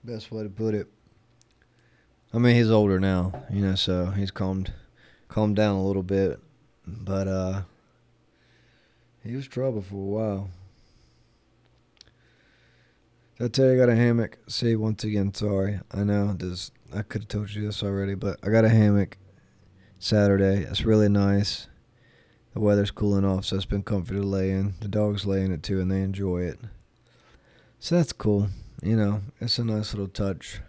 Best 0.03 0.31
way 0.31 0.43
to 0.43 0.49
put 0.49 0.73
it. 0.73 0.87
I 2.33 2.39
mean, 2.39 2.55
he's 2.55 2.71
older 2.71 2.99
now, 2.99 3.45
you 3.49 3.61
know, 3.61 3.75
so 3.75 4.07
he's 4.07 4.31
calmed 4.31 4.73
calmed 5.29 5.55
down 5.55 5.77
a 5.77 5.85
little 5.85 6.03
bit, 6.03 6.41
but 6.85 7.29
uh 7.29 7.61
he 9.23 9.33
was 9.37 9.47
trouble 9.47 9.81
for 9.81 9.95
a 9.95 9.97
while. 9.97 10.49
Did 13.37 13.45
I 13.45 13.47
tell 13.47 13.65
you 13.65 13.73
I 13.73 13.77
got 13.77 13.89
a 13.89 13.95
hammock? 13.95 14.37
See, 14.47 14.75
once 14.75 15.03
again, 15.03 15.33
sorry. 15.33 15.79
I 15.91 16.03
know 16.03 16.33
this. 16.33 16.71
I 16.95 17.01
could 17.01 17.23
have 17.23 17.27
told 17.29 17.51
you 17.51 17.65
this 17.65 17.83
already, 17.83 18.15
but 18.15 18.39
I 18.43 18.49
got 18.49 18.65
a 18.65 18.69
hammock 18.69 19.17
Saturday. 19.99 20.63
It's 20.63 20.85
really 20.85 21.09
nice. 21.09 21.67
The 22.53 22.59
weather's 22.59 22.91
cooling 22.91 23.25
off, 23.25 23.45
so 23.45 23.55
it's 23.55 23.65
been 23.65 23.83
comfy 23.83 24.15
to 24.15 24.21
lay 24.21 24.51
in. 24.51 24.75
The 24.79 24.87
dogs 24.87 25.25
lay 25.25 25.43
in 25.43 25.51
it 25.51 25.63
too, 25.63 25.81
and 25.81 25.91
they 25.91 26.01
enjoy 26.01 26.43
it. 26.43 26.59
So 27.79 27.95
that's 27.95 28.13
cool. 28.13 28.49
You 28.83 28.95
know, 28.95 29.21
it's 29.39 29.57
a 29.57 29.63
nice 29.63 29.93
little 29.93 30.07
touch 30.07 30.59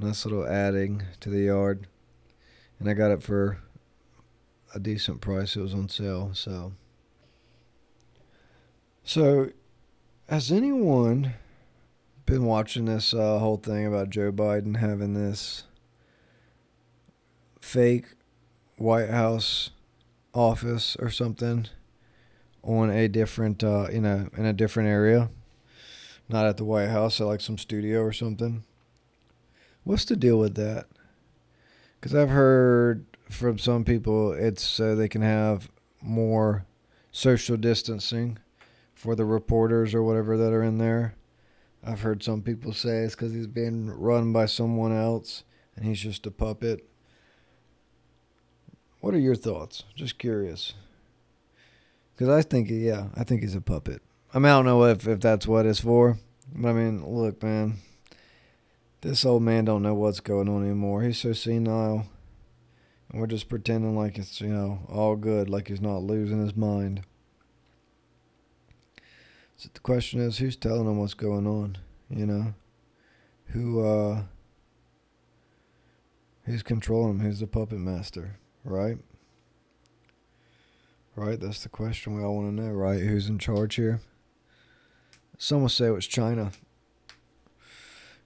Nice 0.00 0.24
little 0.24 0.46
adding 0.46 1.02
to 1.18 1.28
the 1.28 1.40
yard. 1.40 1.88
And 2.78 2.88
I 2.88 2.92
got 2.92 3.10
it 3.10 3.20
for 3.20 3.58
a 4.72 4.78
decent 4.78 5.20
price. 5.20 5.56
It 5.56 5.60
was 5.60 5.74
on 5.74 5.88
sale, 5.88 6.30
so. 6.34 6.72
So, 9.02 9.50
has 10.28 10.52
anyone 10.52 11.34
been 12.28 12.44
watching 12.44 12.84
this 12.84 13.14
uh, 13.14 13.38
whole 13.38 13.56
thing 13.56 13.86
about 13.86 14.10
Joe 14.10 14.30
Biden 14.30 14.76
having 14.76 15.14
this 15.14 15.64
fake 17.58 18.04
White 18.76 19.08
House 19.08 19.70
office 20.34 20.94
or 21.00 21.08
something 21.08 21.68
on 22.62 22.90
a 22.90 23.08
different, 23.08 23.64
uh, 23.64 23.88
you 23.90 24.02
know, 24.02 24.28
in 24.36 24.44
a 24.44 24.52
different 24.52 24.90
area? 24.90 25.30
Not 26.28 26.44
at 26.44 26.58
the 26.58 26.64
White 26.64 26.90
House, 26.90 27.18
at 27.18 27.26
like 27.26 27.40
some 27.40 27.56
studio 27.56 28.02
or 28.02 28.12
something. 28.12 28.64
What's 29.84 30.04
the 30.04 30.14
deal 30.14 30.38
with 30.38 30.54
that? 30.56 30.84
Because 31.98 32.14
I've 32.14 32.28
heard 32.28 33.06
from 33.30 33.58
some 33.58 33.84
people 33.84 34.32
it's 34.32 34.62
so 34.62 34.94
they 34.94 35.08
can 35.08 35.22
have 35.22 35.70
more 36.02 36.66
social 37.10 37.56
distancing 37.56 38.36
for 38.94 39.14
the 39.14 39.24
reporters 39.24 39.94
or 39.94 40.02
whatever 40.02 40.36
that 40.36 40.52
are 40.52 40.62
in 40.62 40.76
there. 40.76 41.14
I've 41.84 42.00
heard 42.00 42.22
some 42.22 42.42
people 42.42 42.72
say 42.72 42.98
it's 42.98 43.14
because 43.14 43.32
he's 43.32 43.46
being 43.46 43.90
run 43.90 44.32
by 44.32 44.46
someone 44.46 44.92
else 44.92 45.44
and 45.76 45.84
he's 45.84 46.00
just 46.00 46.26
a 46.26 46.30
puppet. 46.30 46.84
What 49.00 49.14
are 49.14 49.18
your 49.18 49.36
thoughts? 49.36 49.84
Just 49.94 50.18
curious. 50.18 50.74
Because 52.14 52.28
I 52.28 52.42
think, 52.42 52.68
yeah, 52.70 53.06
I 53.14 53.22
think 53.22 53.42
he's 53.42 53.54
a 53.54 53.60
puppet. 53.60 54.02
I 54.34 54.38
mean, 54.38 54.46
I 54.46 54.56
don't 54.56 54.64
know 54.64 54.84
if, 54.84 55.06
if 55.06 55.20
that's 55.20 55.46
what 55.46 55.66
it's 55.66 55.80
for. 55.80 56.18
But 56.52 56.70
I 56.70 56.72
mean, 56.72 57.06
look, 57.06 57.42
man. 57.42 57.76
This 59.00 59.24
old 59.24 59.44
man 59.44 59.64
don't 59.64 59.82
know 59.82 59.94
what's 59.94 60.18
going 60.18 60.48
on 60.48 60.64
anymore. 60.64 61.02
He's 61.02 61.18
so 61.18 61.32
senile. 61.32 62.06
And 63.10 63.20
we're 63.20 63.28
just 63.28 63.48
pretending 63.48 63.96
like 63.96 64.18
it's, 64.18 64.40
you 64.40 64.48
know, 64.48 64.80
all 64.88 65.14
good, 65.14 65.48
like 65.48 65.68
he's 65.68 65.80
not 65.80 66.02
losing 66.02 66.42
his 66.42 66.56
mind. 66.56 67.02
So 69.58 69.68
the 69.74 69.80
question 69.80 70.20
is, 70.20 70.38
who's 70.38 70.54
telling 70.54 70.84
them 70.84 70.98
what's 70.98 71.14
going 71.14 71.44
on? 71.44 71.78
You 72.08 72.26
know? 72.26 72.54
Who, 73.46 73.84
uh, 73.84 74.22
who's 76.44 76.62
controlling 76.62 77.18
them? 77.18 77.26
Who's 77.26 77.40
the 77.40 77.48
puppet 77.48 77.78
master? 77.78 78.38
Right? 78.62 78.98
Right? 81.16 81.40
That's 81.40 81.64
the 81.64 81.68
question 81.68 82.14
we 82.14 82.22
all 82.22 82.36
want 82.36 82.56
to 82.56 82.62
know, 82.62 82.70
right? 82.70 83.00
Who's 83.00 83.28
in 83.28 83.40
charge 83.40 83.74
here? 83.74 84.00
Some 85.38 85.62
will 85.62 85.68
say 85.68 85.86
it 85.86 85.90
was 85.90 86.06
China. 86.06 86.52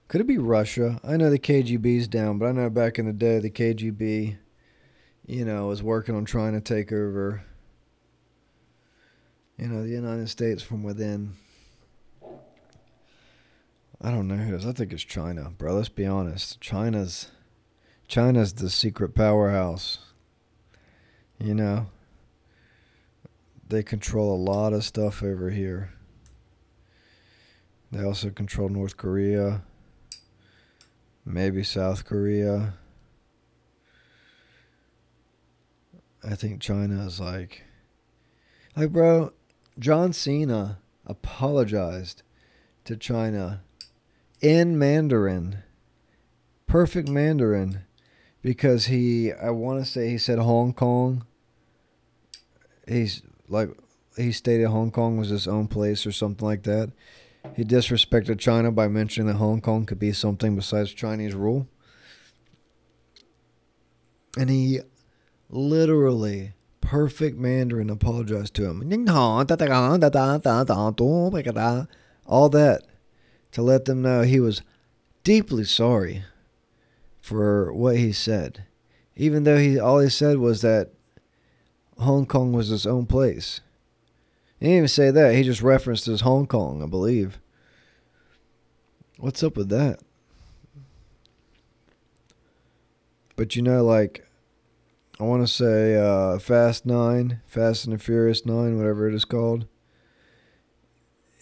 Could 0.07 0.21
it 0.21 0.27
be 0.27 0.37
Russia? 0.37 0.99
I 1.03 1.17
know 1.17 1.31
the 1.31 1.39
KGB's 1.39 2.07
down, 2.07 2.37
but 2.37 2.45
I 2.45 2.51
know 2.51 2.69
back 2.69 2.99
in 2.99 3.07
the 3.07 3.13
day 3.13 3.39
the 3.39 3.49
KGB, 3.49 4.37
you 5.25 5.45
know, 5.45 5.65
was 5.65 5.81
working 5.81 6.15
on 6.15 6.25
trying 6.25 6.53
to 6.53 6.61
take 6.61 6.91
over, 6.91 7.43
you 9.57 9.67
know, 9.67 9.83
the 9.83 9.89
United 9.89 10.29
States 10.29 10.61
from 10.63 10.83
within. 10.83 11.33
I 14.01 14.11
don't 14.11 14.27
know 14.27 14.35
who 14.35 14.53
it 14.53 14.57
is. 14.57 14.65
I 14.65 14.73
think 14.73 14.91
it's 14.91 15.03
China, 15.03 15.51
bro. 15.57 15.75
Let's 15.75 15.89
be 15.89 16.05
honest. 16.05 16.59
China's 16.59 17.31
China's 18.07 18.53
the 18.53 18.69
secret 18.69 19.15
powerhouse. 19.15 19.99
You 21.39 21.53
know, 21.53 21.87
they 23.67 23.81
control 23.81 24.35
a 24.35 24.37
lot 24.37 24.73
of 24.73 24.83
stuff 24.83 25.23
over 25.23 25.49
here. 25.49 25.93
They 27.91 28.03
also 28.03 28.29
control 28.29 28.69
North 28.69 28.97
Korea, 28.97 29.61
maybe 31.25 31.63
South 31.63 32.05
Korea. 32.05 32.73
I 36.23 36.35
think 36.35 36.61
China 36.61 37.05
is 37.05 37.19
like, 37.19 37.63
like, 38.75 38.91
bro, 38.91 39.31
John 39.79 40.13
Cena 40.13 40.79
apologized 41.05 42.23
to 42.85 42.95
China 42.95 43.63
in 44.41 44.77
Mandarin, 44.77 45.63
perfect 46.67 47.09
Mandarin, 47.09 47.83
because 48.41 48.85
he, 48.85 49.31
I 49.31 49.49
want 49.49 49.83
to 49.83 49.89
say 49.89 50.09
he 50.09 50.17
said 50.17 50.37
Hong 50.39 50.73
Kong. 50.73 51.25
He's 52.87 53.21
like, 53.47 53.69
he 54.17 54.31
stated 54.31 54.67
Hong 54.67 54.91
Kong 54.91 55.17
was 55.17 55.29
his 55.29 55.47
own 55.47 55.67
place 55.67 56.05
or 56.05 56.11
something 56.11 56.45
like 56.45 56.63
that. 56.63 56.91
He 57.55 57.63
disrespected 57.63 58.39
China 58.39 58.71
by 58.71 58.87
mentioning 58.87 59.27
that 59.27 59.37
Hong 59.37 59.61
Kong 59.61 59.85
could 59.85 59.99
be 59.99 60.13
something 60.13 60.55
besides 60.55 60.93
Chinese 60.93 61.33
rule. 61.33 61.67
And 64.37 64.49
he 64.49 64.79
literally, 65.49 66.53
perfect 66.83 67.37
Mandarin, 67.37 67.89
apologized 67.89 68.53
to 68.55 68.65
him. 68.65 68.81
All 72.25 72.49
that 72.49 72.83
to 73.53 73.61
let 73.61 73.85
them 73.85 74.01
know 74.01 74.21
he 74.21 74.39
was 74.39 74.61
deeply 75.23 75.63
sorry 75.63 76.23
for 77.21 77.71
what 77.71 77.95
he 77.95 78.11
said. 78.11 78.65
Even 79.15 79.43
though 79.43 79.57
he 79.57 79.79
all 79.79 79.99
he 79.99 80.09
said 80.09 80.37
was 80.37 80.61
that 80.61 80.91
Hong 81.99 82.25
Kong 82.25 82.51
was 82.51 82.67
his 82.67 82.85
own 82.85 83.05
place. 83.05 83.61
He 84.59 84.65
didn't 84.65 84.77
even 84.77 84.87
say 84.89 85.09
that. 85.09 85.35
He 85.35 85.43
just 85.43 85.61
referenced 85.61 86.07
as 86.07 86.21
Hong 86.21 86.47
Kong, 86.47 86.83
I 86.83 86.87
believe. 86.87 87.39
What's 89.17 89.43
up 89.43 89.55
with 89.55 89.69
that? 89.69 89.99
But 93.35 93.55
you 93.55 93.61
know, 93.61 93.83
like, 93.83 94.25
I 95.19 95.25
want 95.25 95.45
to 95.45 95.53
say 95.53 95.95
uh, 95.95 96.39
Fast 96.39 96.87
9, 96.87 97.41
Fast 97.45 97.85
and 97.85 97.93
the 97.93 97.99
Furious 97.99 98.45
9, 98.47 98.77
whatever 98.77 99.07
it 99.07 99.13
is 99.13 99.25
called. 99.25 99.67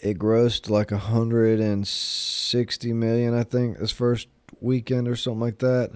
It 0.01 0.19
grossed 0.19 0.69
like 0.69 0.91
a 0.91 0.95
160 0.95 2.93
million, 2.93 3.33
I 3.33 3.43
think, 3.43 3.77
this 3.77 3.91
first 3.91 4.27
weekend 4.59 5.07
or 5.07 5.15
something 5.15 5.39
like 5.39 5.59
that. 5.59 5.91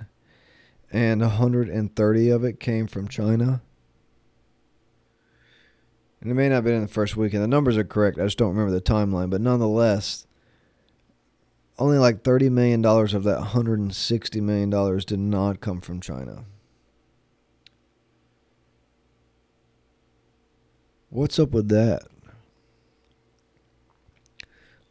And 0.92 1.20
130 1.20 2.30
of 2.30 2.44
it 2.46 2.60
came 2.62 2.88
from 2.88 3.10
China. 3.10 3.62
And 6.22 6.32
it 6.32 6.36
may 6.36 6.48
not 6.48 6.56
have 6.56 6.64
been 6.64 6.76
in 6.76 6.82
the 6.82 6.88
first 6.88 7.18
weekend. 7.18 7.44
The 7.44 7.48
numbers 7.48 7.78
are 7.78 7.84
correct. 7.84 8.18
I 8.18 8.24
just 8.24 8.38
don't 8.38 8.56
remember 8.56 8.72
the 8.72 8.82
timeline. 8.82 9.30
But 9.30 9.42
nonetheless, 9.42 10.26
only 11.78 11.98
like 11.98 12.24
$30 12.24 12.50
million 12.52 12.86
of 12.86 13.24
that 13.24 13.40
$160 13.40 14.42
million 14.42 14.70
did 15.06 15.20
not 15.20 15.60
come 15.60 15.82
from 15.82 16.00
China. 16.00 16.46
What's 21.10 21.39
up 21.39 21.52
with 21.52 21.70
that? 21.70 22.04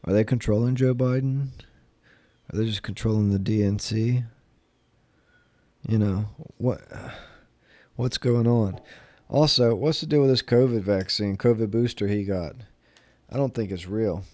Are 0.05 0.13
they 0.13 0.25
controlling 0.25 0.77
Joe 0.77 0.95
Biden? 0.95 1.49
Are 2.53 2.59
they 2.59 2.67
just 2.67 2.83
controlling 2.83 3.31
the 3.31 3.39
DNC? 3.39 4.25
You 5.89 5.99
know, 5.99 6.29
what 6.57 6.81
what's 7.97 8.19
going 8.19 8.47
on? 8.47 8.81
Also, 9.29 9.75
what's 9.75 10.01
the 10.01 10.07
deal 10.07 10.21
with 10.21 10.31
this 10.31 10.43
COVID 10.43 10.83
vaccine, 10.83 11.37
COVID 11.37 11.71
booster 11.71 12.07
he 12.07 12.25
got? 12.25 12.55
I 13.31 13.37
don't 13.37 13.55
think 13.55 13.71
it's 13.71 13.89
real. 13.89 14.25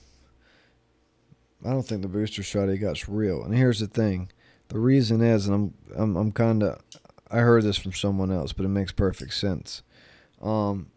I 1.64 1.70
don't 1.70 1.82
think 1.82 2.02
the 2.02 2.08
booster 2.08 2.42
shot 2.42 2.68
he 2.68 2.78
got's 2.78 3.08
real. 3.08 3.42
And 3.42 3.54
here's 3.54 3.80
the 3.80 3.86
thing: 3.86 4.30
the 4.68 4.78
reason 4.78 5.22
is, 5.22 5.46
and 5.46 5.54
I'm 5.54 5.74
I'm 5.96 6.16
I'm 6.16 6.32
kind 6.32 6.62
of 6.62 6.80
I 7.30 7.38
heard 7.38 7.64
this 7.64 7.78
from 7.78 7.92
someone 7.92 8.30
else, 8.30 8.52
but 8.52 8.66
it 8.66 8.70
makes 8.70 8.92
perfect 8.92 9.34
sense. 9.34 9.82
Um, 10.42 10.90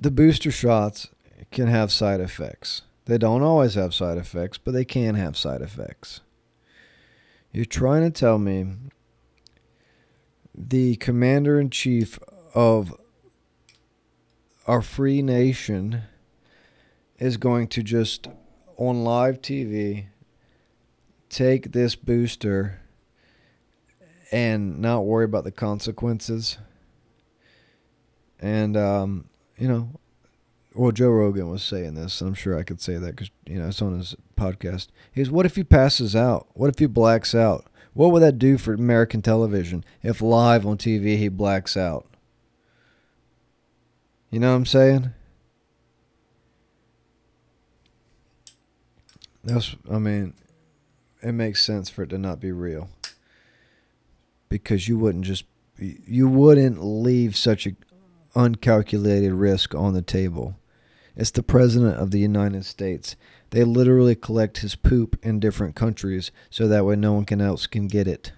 the 0.00 0.10
booster 0.10 0.50
shots 0.50 1.08
can 1.50 1.66
have 1.66 1.90
side 1.90 2.20
effects. 2.20 2.82
They 3.06 3.18
don't 3.18 3.42
always 3.42 3.74
have 3.74 3.94
side 3.94 4.18
effects, 4.18 4.58
but 4.58 4.72
they 4.72 4.84
can 4.84 5.14
have 5.14 5.36
side 5.36 5.60
effects. 5.60 6.20
You're 7.52 7.64
trying 7.64 8.02
to 8.02 8.10
tell 8.10 8.38
me 8.38 8.66
the 10.54 10.96
commander 10.96 11.58
in 11.58 11.70
chief 11.70 12.18
of 12.54 12.94
our 14.66 14.82
free 14.82 15.22
nation 15.22 16.02
is 17.18 17.36
going 17.36 17.68
to 17.68 17.82
just 17.82 18.28
on 18.76 19.02
live 19.02 19.40
TV 19.40 20.06
take 21.30 21.72
this 21.72 21.96
booster 21.96 22.80
and 24.30 24.78
not 24.78 25.00
worry 25.00 25.24
about 25.24 25.44
the 25.44 25.50
consequences. 25.50 26.58
And 28.38 28.76
um, 28.76 29.27
you 29.58 29.68
know, 29.68 29.90
well, 30.74 30.92
Joe 30.92 31.10
Rogan 31.10 31.50
was 31.50 31.62
saying 31.62 31.94
this, 31.94 32.20
I'm 32.20 32.34
sure 32.34 32.58
I 32.58 32.62
could 32.62 32.80
say 32.80 32.96
that 32.96 33.16
because 33.16 33.30
you 33.46 33.58
know 33.58 33.68
it's 33.68 33.82
on 33.82 33.98
his 33.98 34.14
podcast. 34.36 34.88
He's, 35.12 35.30
"What 35.30 35.46
if 35.46 35.56
he 35.56 35.64
passes 35.64 36.14
out? 36.14 36.46
What 36.54 36.70
if 36.70 36.78
he 36.78 36.86
blacks 36.86 37.34
out? 37.34 37.66
What 37.94 38.12
would 38.12 38.22
that 38.22 38.38
do 38.38 38.58
for 38.58 38.72
American 38.72 39.22
television 39.22 39.84
if 40.02 40.20
live 40.20 40.64
on 40.64 40.78
TV 40.78 41.16
he 41.16 41.28
blacks 41.28 41.76
out? 41.76 42.06
You 44.30 44.40
know 44.40 44.50
what 44.50 44.56
I'm 44.56 44.66
saying? 44.66 45.10
That's, 49.42 49.74
I 49.90 49.98
mean, 49.98 50.34
it 51.22 51.32
makes 51.32 51.64
sense 51.64 51.88
for 51.88 52.02
it 52.02 52.10
to 52.10 52.18
not 52.18 52.38
be 52.38 52.52
real. 52.52 52.90
Because 54.48 54.88
you 54.88 54.98
wouldn't 54.98 55.24
just 55.24 55.44
you 55.78 56.28
wouldn't 56.28 56.82
leave 56.82 57.36
such 57.36 57.66
a 57.66 57.72
uncalculated 58.34 59.32
risk 59.32 59.74
on 59.74 59.94
the 59.94 60.02
table. 60.02 60.58
It's 61.16 61.30
the 61.30 61.42
president 61.42 61.96
of 61.96 62.10
the 62.12 62.20
United 62.20 62.64
States. 62.64 63.16
They 63.50 63.64
literally 63.64 64.14
collect 64.14 64.58
his 64.58 64.76
poop 64.76 65.18
in 65.22 65.40
different 65.40 65.74
countries 65.74 66.30
so 66.50 66.68
that 66.68 66.84
way 66.84 66.96
no 66.96 67.12
one 67.14 67.40
else 67.40 67.66
can 67.66 67.88
get 67.88 68.06
it. 68.06 68.32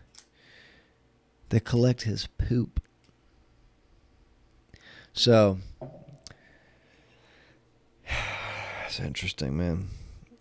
They 1.51 1.61
collect 1.61 2.03
his 2.03 2.27
poop. 2.39 2.81
So 5.13 5.59
it's 8.87 9.01
interesting, 9.01 9.57
man. 9.57 9.89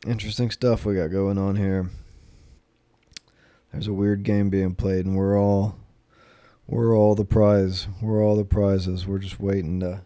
Interesting 0.08 0.52
stuff 0.52 0.86
we 0.86 0.96
got 0.96 1.08
going 1.08 1.38
on 1.38 1.56
here. 1.56 1.90
There's 3.74 3.88
a 3.88 3.94
weird 3.94 4.24
game 4.24 4.50
being 4.50 4.76
played 4.76 5.06
and 5.06 5.18
we're 5.18 5.38
all 5.38 5.79
we're 6.70 6.96
all 6.96 7.16
the 7.16 7.26
prize. 7.26 7.88
We're 8.00 8.24
all 8.24 8.36
the 8.36 8.46
prizes. 8.46 9.08
We're 9.08 9.18
just 9.18 9.40
waiting 9.40 9.80
to 9.80 10.02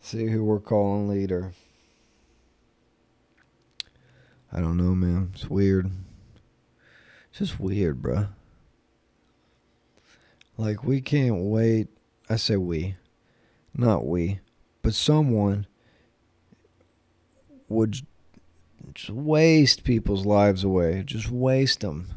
see 0.00 0.28
who 0.28 0.44
we're 0.44 0.60
calling 0.60 1.08
leader. 1.08 1.52
I 4.52 4.60
don't 4.60 4.76
know, 4.76 4.94
man. 4.94 5.32
It's 5.34 5.50
weird. 5.50 5.90
It's 7.30 7.40
just 7.40 7.58
weird, 7.58 8.00
bruh. 8.00 8.28
Like, 10.56 10.84
we 10.84 11.00
can't 11.00 11.38
wait. 11.38 11.88
I 12.30 12.36
say 12.36 12.56
we, 12.56 12.94
not 13.74 14.06
we, 14.06 14.38
but 14.82 14.94
someone 14.94 15.66
would 17.68 18.02
just 18.94 19.10
waste 19.10 19.82
people's 19.82 20.24
lives 20.24 20.62
away. 20.62 21.02
Just 21.04 21.30
waste 21.30 21.80
them 21.80 22.10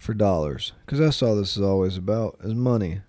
for 0.00 0.14
dollars. 0.14 0.72
Because 0.84 0.98
that's 0.98 1.22
all 1.22 1.36
this 1.36 1.56
is 1.56 1.62
always 1.62 1.96
about 1.96 2.38
is 2.42 2.54
money. 2.54 3.02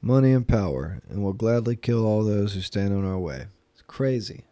Money 0.00 0.32
and 0.32 0.46
power. 0.46 1.00
And 1.08 1.24
we'll 1.24 1.32
gladly 1.32 1.74
kill 1.74 2.06
all 2.06 2.22
those 2.22 2.52
who 2.52 2.60
stand 2.60 2.92
in 2.92 3.04
our 3.04 3.18
way. 3.18 3.46
It's 3.72 3.82
crazy. 3.82 4.44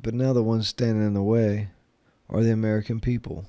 But 0.00 0.12
now 0.12 0.32
the 0.32 0.42
ones 0.42 0.66
standing 0.68 1.06
in 1.06 1.14
the 1.14 1.22
way 1.22 1.70
are 2.28 2.42
the 2.42 2.50
American 2.50 2.98
people. 2.98 3.46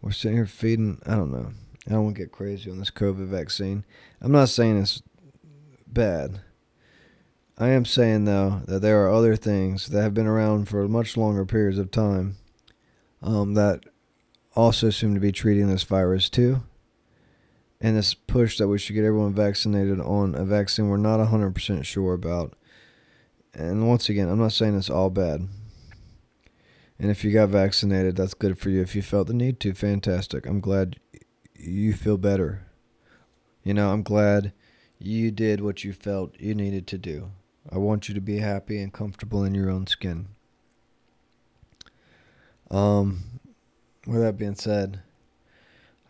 We're 0.00 0.12
sitting 0.12 0.36
here 0.36 0.46
feeding, 0.46 1.02
I 1.04 1.16
don't 1.16 1.32
know. 1.32 1.50
I 1.88 1.90
don't 1.90 2.04
want 2.04 2.16
to 2.16 2.22
get 2.22 2.30
crazy 2.30 2.70
on 2.70 2.78
this 2.78 2.92
COVID 2.92 3.26
vaccine. 3.26 3.84
I'm 4.20 4.30
not 4.30 4.50
saying 4.50 4.78
it's 4.78 5.02
bad. 5.88 6.42
I 7.56 7.70
am 7.70 7.84
saying, 7.84 8.26
though, 8.26 8.62
that 8.66 8.82
there 8.82 9.04
are 9.04 9.12
other 9.12 9.34
things 9.34 9.88
that 9.88 10.00
have 10.00 10.14
been 10.14 10.28
around 10.28 10.68
for 10.68 10.86
much 10.86 11.16
longer 11.16 11.44
periods 11.44 11.78
of 11.78 11.90
time 11.90 12.36
um, 13.22 13.54
that 13.54 13.84
also 14.54 14.90
seem 14.90 15.14
to 15.14 15.20
be 15.20 15.32
treating 15.32 15.68
this 15.68 15.82
virus 15.82 16.28
too. 16.28 16.62
And 17.80 17.96
this 17.96 18.14
push 18.14 18.58
that 18.58 18.68
we 18.68 18.78
should 18.78 18.94
get 18.94 19.04
everyone 19.04 19.34
vaccinated 19.34 20.00
on 20.00 20.34
a 20.34 20.44
vaccine 20.44 20.88
we're 20.88 20.96
not 20.96 21.20
100% 21.20 21.84
sure 21.84 22.12
about. 22.14 22.54
And 23.54 23.88
once 23.88 24.08
again, 24.08 24.28
I'm 24.28 24.38
not 24.38 24.52
saying 24.52 24.76
it's 24.76 24.90
all 24.90 25.10
bad. 25.10 25.48
And 26.98 27.10
if 27.10 27.22
you 27.22 27.32
got 27.32 27.50
vaccinated, 27.50 28.16
that's 28.16 28.34
good 28.34 28.58
for 28.58 28.70
you. 28.70 28.80
If 28.82 28.96
you 28.96 29.02
felt 29.02 29.28
the 29.28 29.34
need 29.34 29.60
to, 29.60 29.72
fantastic. 29.74 30.46
I'm 30.46 30.60
glad 30.60 30.96
you 31.54 31.92
feel 31.92 32.16
better. 32.16 32.66
You 33.62 33.74
know, 33.74 33.92
I'm 33.92 34.02
glad 34.02 34.52
you 34.98 35.30
did 35.30 35.60
what 35.60 35.84
you 35.84 35.92
felt 35.92 36.34
you 36.40 36.54
needed 36.54 36.88
to 36.88 36.98
do. 36.98 37.30
I 37.70 37.78
want 37.78 38.08
you 38.08 38.14
to 38.14 38.20
be 38.20 38.38
happy 38.38 38.80
and 38.80 38.92
comfortable 38.92 39.44
in 39.44 39.54
your 39.54 39.70
own 39.70 39.86
skin. 39.86 40.28
Um, 42.70 43.22
with 44.06 44.20
that 44.20 44.36
being 44.36 44.54
said, 44.54 45.00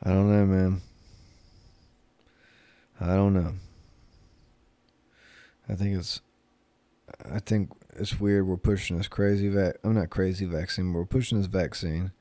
I 0.03 0.11
don't 0.11 0.31
know, 0.31 0.47
man. 0.47 0.81
I 3.01 3.15
don't 3.15 3.35
know. 3.35 3.55
I 5.69 5.75
think 5.75 5.97
it's, 5.97 6.21
I 7.33 7.39
think 7.41 7.71
it's 7.97 8.19
weird. 8.19 8.47
We're 8.47 8.57
pushing 8.57 8.97
this 8.97 9.09
crazy 9.09 9.49
vac. 9.49 9.77
I'm 9.85 9.95
not 9.95 10.11
crazy 10.11 10.47
vaccine. 10.47 10.93
But 10.93 11.01
we're 11.01 11.05
pushing 11.07 11.39
this 11.39 11.47
vaccine, 11.47 12.13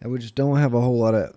and 0.00 0.10
we 0.10 0.18
just 0.18 0.34
don't 0.34 0.56
have 0.56 0.74
a 0.74 0.80
whole 0.80 0.98
lot 0.98 1.14
of 1.14 1.36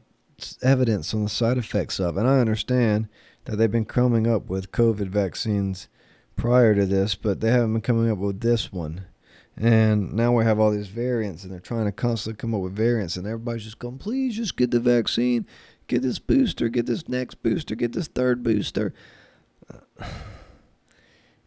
evidence 0.62 1.14
on 1.14 1.24
the 1.24 1.30
side 1.30 1.58
effects 1.58 2.00
of. 2.00 2.18
And 2.18 2.28
I 2.28 2.40
understand 2.40 3.08
that 3.46 3.58
they've 3.58 3.72
been 3.72 3.86
coming 3.86 4.28
up 4.28 4.50
with 4.50 4.72
COVID 4.72 5.08
vaccines 5.08 5.88
prior 6.36 6.76
to 6.76 6.86
this, 6.86 7.16
but 7.16 7.40
they 7.40 7.52
haven't 7.52 7.74
been 7.74 7.82
coming 7.82 8.10
up 8.10 8.18
with 8.18 8.42
this 8.42 8.74
one. 8.74 9.06
And 9.58 10.14
now 10.14 10.34
we 10.34 10.44
have 10.44 10.60
all 10.60 10.72
these 10.72 10.88
variants, 10.88 11.44
and 11.44 11.54
they're 11.54 11.60
trying 11.60 11.86
to 11.86 11.92
constantly 11.92 12.38
come 12.38 12.54
up 12.54 12.62
with 12.62 12.76
variants, 12.76 13.16
and 13.16 13.26
everybody's 13.26 13.64
just 13.64 13.80
going, 13.80 13.98
please 13.98 14.36
just 14.36 14.58
get 14.58 14.72
the 14.72 14.82
vaccine, 14.82 15.46
get 15.88 16.02
this 16.02 16.20
booster, 16.20 16.68
get 16.68 16.86
this 16.86 17.08
next 17.08 17.36
booster, 17.42 17.76
get 17.76 17.94
this 17.94 18.08
third 18.08 18.44
booster. 18.44 18.94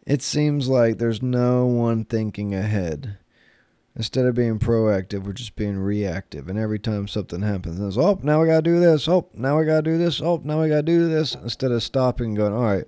It 0.06 0.22
seems 0.22 0.68
like 0.68 0.96
there's 0.96 1.20
no 1.20 1.66
one 1.66 2.06
thinking 2.06 2.54
ahead. 2.54 3.18
Instead 3.94 4.24
of 4.24 4.36
being 4.36 4.58
proactive, 4.58 5.24
we're 5.24 5.34
just 5.34 5.54
being 5.54 5.76
reactive. 5.76 6.48
And 6.48 6.58
every 6.58 6.78
time 6.78 7.06
something 7.06 7.42
happens, 7.42 7.78
it's, 7.78 8.02
oh, 8.02 8.18
now 8.22 8.40
we 8.40 8.46
got 8.46 8.64
to 8.64 8.70
do 8.70 8.80
this. 8.80 9.06
Oh, 9.06 9.28
now 9.34 9.58
we 9.58 9.66
got 9.66 9.84
to 9.84 9.90
do 9.90 9.98
this. 9.98 10.22
Oh, 10.22 10.40
now 10.42 10.62
we 10.62 10.70
got 10.70 10.76
to 10.76 10.82
do 10.82 11.10
this. 11.10 11.34
Instead 11.34 11.72
of 11.72 11.82
stopping 11.82 12.28
and 12.28 12.36
going, 12.38 12.54
all 12.54 12.62
right, 12.62 12.86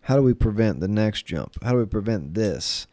how 0.00 0.16
do 0.16 0.22
we 0.22 0.32
prevent 0.32 0.80
the 0.80 0.88
next 0.88 1.26
jump? 1.26 1.62
How 1.62 1.72
do 1.72 1.76
we 1.76 1.84
prevent 1.84 2.32
this? 2.32 2.86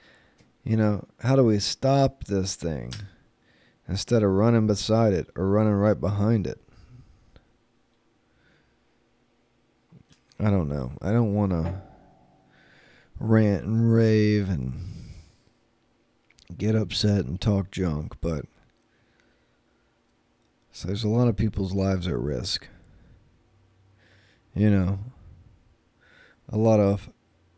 You 0.63 0.78
know, 0.78 1.08
how 1.22 1.36
do 1.36 1.43
we 1.43 1.60
stop 1.60 2.26
this 2.26 2.56
thing 2.56 2.93
instead 3.88 4.24
of 4.24 4.32
running 4.32 4.67
beside 4.67 5.13
it 5.13 5.30
or 5.36 5.50
running 5.50 5.74
right 5.74 6.00
behind 6.00 6.45
it? 6.45 6.60
I 10.39 10.50
don't 10.50 10.69
know. 10.69 10.93
I 11.02 11.12
don't 11.12 11.34
want 11.34 11.52
to 11.52 11.82
rant 13.19 13.65
and 13.65 13.91
rave 13.91 14.50
and 14.50 14.74
get 16.58 16.76
upset 16.76 17.26
and 17.26 17.39
talk 17.39 17.72
junk, 17.72 18.15
but 18.22 18.45
so 20.72 20.88
there's 20.88 21.04
a 21.04 21.10
lot 21.10 21.28
of 21.28 21.36
people's 21.36 21.74
lives 21.74 22.08
at 22.08 22.17
risk. 22.17 22.67
You 24.56 24.69
know, 24.69 25.00
a 26.48 26.58
lot 26.58 26.80
of 26.80 27.10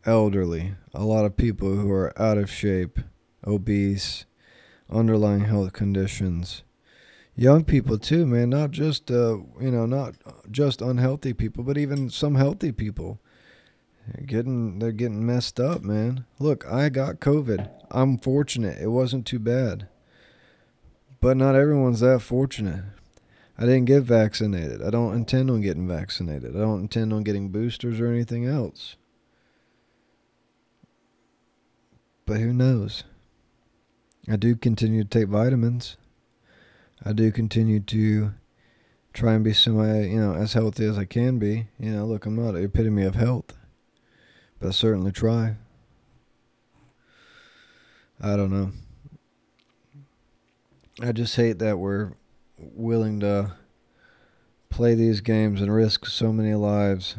elderly, 0.04 0.74
a 0.94 1.04
lot 1.04 1.24
of 1.24 1.36
people 1.36 1.76
who 1.76 1.90
are 1.90 2.12
out 2.20 2.38
of 2.38 2.50
shape, 2.50 2.98
obese, 3.46 4.26
underlying 4.90 5.44
health 5.44 5.72
conditions. 5.72 6.62
Young 7.34 7.64
people 7.64 7.98
too, 7.98 8.26
man, 8.26 8.50
not 8.50 8.70
just 8.72 9.10
uh, 9.10 9.38
you 9.60 9.70
know, 9.70 9.86
not 9.86 10.14
just 10.50 10.82
unhealthy 10.82 11.32
people, 11.32 11.64
but 11.64 11.78
even 11.78 12.10
some 12.10 12.34
healthy 12.34 12.72
people. 12.72 13.20
They're 14.08 14.26
getting 14.26 14.78
they're 14.78 14.92
getting 14.92 15.24
messed 15.24 15.58
up, 15.58 15.82
man. 15.82 16.26
Look, 16.38 16.66
I 16.66 16.88
got 16.88 17.20
COVID. 17.20 17.70
I'm 17.90 18.18
fortunate. 18.18 18.78
It 18.80 18.88
wasn't 18.88 19.26
too 19.26 19.38
bad. 19.38 19.88
But 21.20 21.36
not 21.36 21.54
everyone's 21.54 22.00
that 22.00 22.20
fortunate. 22.20 22.84
I 23.56 23.62
didn't 23.62 23.84
get 23.84 24.02
vaccinated. 24.02 24.82
I 24.82 24.90
don't 24.90 25.14
intend 25.14 25.50
on 25.50 25.60
getting 25.60 25.86
vaccinated. 25.86 26.56
I 26.56 26.60
don't 26.60 26.80
intend 26.80 27.12
on 27.12 27.22
getting 27.22 27.50
boosters 27.50 28.00
or 28.00 28.08
anything 28.08 28.44
else. 28.44 28.96
But 32.26 32.40
who 32.40 32.52
knows? 32.52 33.04
I 34.30 34.36
do 34.36 34.54
continue 34.54 35.02
to 35.02 35.08
take 35.08 35.28
vitamins. 35.28 35.96
I 37.04 37.12
do 37.12 37.32
continue 37.32 37.80
to 37.80 38.32
try 39.12 39.34
and 39.34 39.44
be 39.44 39.52
semi, 39.52 40.06
you 40.06 40.20
know, 40.20 40.34
as 40.34 40.52
healthy 40.52 40.84
as 40.84 40.96
I 40.96 41.04
can 41.04 41.38
be. 41.38 41.66
You 41.78 41.92
know, 41.92 42.06
look, 42.06 42.26
I'm 42.26 42.36
not 42.36 42.52
the 42.52 42.62
epitome 42.62 43.02
of 43.04 43.16
health, 43.16 43.56
but 44.60 44.68
I 44.68 44.70
certainly 44.70 45.12
try. 45.12 45.56
I 48.20 48.36
don't 48.36 48.50
know. 48.50 48.70
I 51.00 51.10
just 51.10 51.34
hate 51.34 51.58
that 51.58 51.78
we're 51.78 52.12
willing 52.56 53.18
to 53.20 53.54
play 54.70 54.94
these 54.94 55.20
games 55.20 55.60
and 55.60 55.74
risk 55.74 56.06
so 56.06 56.32
many 56.32 56.54
lives. 56.54 57.16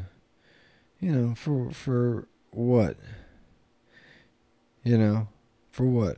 You 1.01 1.11
know, 1.11 1.35
for 1.35 1.71
for 1.71 2.27
what? 2.51 2.95
You 4.83 4.97
know, 4.97 5.27
for 5.71 5.85
what? 5.85 6.17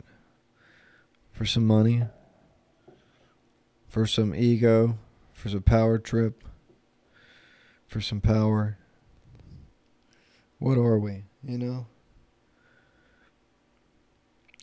For 1.31 1.45
some 1.45 1.67
money? 1.67 2.03
For 3.87 4.07
some 4.07 4.33
ego? 4.33 4.97
For 5.33 5.49
some 5.49 5.61
power 5.61 5.99
trip? 5.99 6.43
For 7.87 8.01
some 8.01 8.21
power? 8.21 8.77
What 10.57 10.77
are 10.77 10.97
we, 10.97 11.25
you 11.43 11.57
know? 11.59 11.85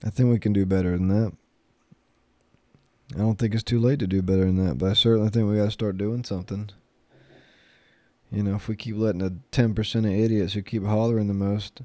I 0.05 0.11
think 0.11 0.31
we 0.31 0.41
can 0.41 0.53
do 0.53 0.67
better 0.67 0.91
than 0.93 1.09
that. 1.09 1.33
I 3.15 3.19
don't 3.19 3.39
think 3.39 3.55
it's 3.55 3.63
too 3.63 3.79
late 3.79 4.01
to 4.01 4.07
do 4.07 4.21
better 4.23 4.45
than 4.45 4.65
that, 4.67 4.79
but 4.79 4.91
I 4.91 4.95
certainly 4.95 5.29
think 5.29 5.49
we 5.49 5.57
got 5.57 5.67
to 5.67 5.71
start 5.71 5.99
doing 5.99 6.25
something. 6.25 6.71
You 8.33 8.43
know, 8.43 8.57
if 8.57 8.67
we 8.67 8.75
keep 8.75 8.97
letting 8.97 9.21
the 9.21 9.37
10% 9.53 9.95
of 9.99 10.07
idiots 10.07 10.55
who 10.55 10.63
keep 10.63 10.85
hollering 10.85 11.29
the 11.29 11.35
most 11.35 11.83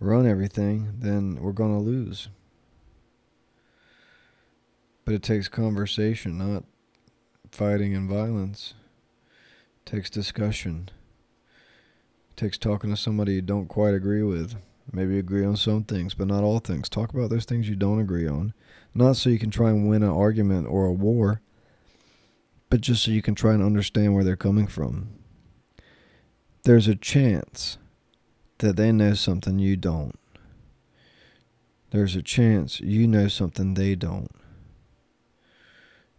run 0.00 0.26
everything, 0.26 0.94
then 0.98 1.38
we're 1.40 1.52
going 1.52 1.72
to 1.72 1.82
lose. 1.82 2.28
But 5.04 5.14
it 5.14 5.22
takes 5.22 5.48
conversation, 5.48 6.38
not 6.38 6.64
fighting 7.50 7.94
and 7.94 8.08
violence. 8.08 8.74
It 9.84 9.90
takes 9.90 10.10
discussion. 10.10 10.90
It 12.30 12.36
takes 12.36 12.58
talking 12.58 12.90
to 12.90 12.96
somebody 12.96 13.34
you 13.34 13.42
don't 13.42 13.68
quite 13.68 13.94
agree 13.94 14.22
with. 14.22 14.56
Maybe 14.92 15.18
agree 15.18 15.44
on 15.44 15.56
some 15.56 15.84
things, 15.84 16.14
but 16.14 16.28
not 16.28 16.44
all 16.44 16.58
things. 16.58 16.88
Talk 16.88 17.12
about 17.12 17.30
those 17.30 17.44
things 17.44 17.68
you 17.68 17.76
don't 17.76 18.00
agree 18.00 18.26
on. 18.26 18.52
Not 18.94 19.16
so 19.16 19.30
you 19.30 19.38
can 19.38 19.50
try 19.50 19.70
and 19.70 19.88
win 19.88 20.02
an 20.02 20.10
argument 20.10 20.68
or 20.68 20.86
a 20.86 20.92
war, 20.92 21.40
but 22.70 22.80
just 22.80 23.04
so 23.04 23.10
you 23.10 23.22
can 23.22 23.34
try 23.34 23.52
and 23.52 23.62
understand 23.62 24.14
where 24.14 24.24
they're 24.24 24.36
coming 24.36 24.66
from. 24.66 25.08
There's 26.64 26.88
a 26.88 26.96
chance 26.96 27.78
that 28.58 28.76
they 28.76 28.92
know 28.92 29.14
something 29.14 29.58
you 29.58 29.76
don't. 29.76 30.18
There's 31.90 32.16
a 32.16 32.22
chance 32.22 32.80
you 32.80 33.06
know 33.06 33.28
something 33.28 33.74
they 33.74 33.94
don't. 33.94 34.30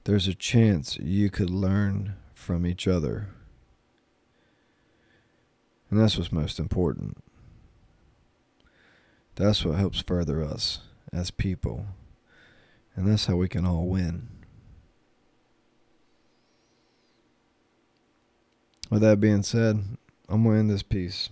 There's 0.06 0.28
a 0.28 0.34
chance 0.34 0.98
you 0.98 1.30
could 1.30 1.50
learn 1.50 2.16
from 2.34 2.66
each 2.66 2.88
other. 2.88 3.28
And 5.90 6.00
that's 6.00 6.18
what's 6.18 6.32
most 6.32 6.60
important. 6.60 7.18
That's 9.36 9.64
what 9.64 9.78
helps 9.78 10.02
further 10.02 10.44
us 10.44 10.80
as 11.14 11.30
people. 11.30 11.86
And 12.96 13.08
that's 13.08 13.26
how 13.26 13.36
we 13.36 13.48
can 13.48 13.66
all 13.66 13.88
win. 13.88 14.30
With 18.90 19.02
that 19.02 19.20
being 19.20 19.44
said, 19.44 19.84
I'm 20.30 20.44
going 20.44 20.56
to 20.56 20.60
end 20.60 20.70
this 20.70 20.84
piece. 20.84 21.30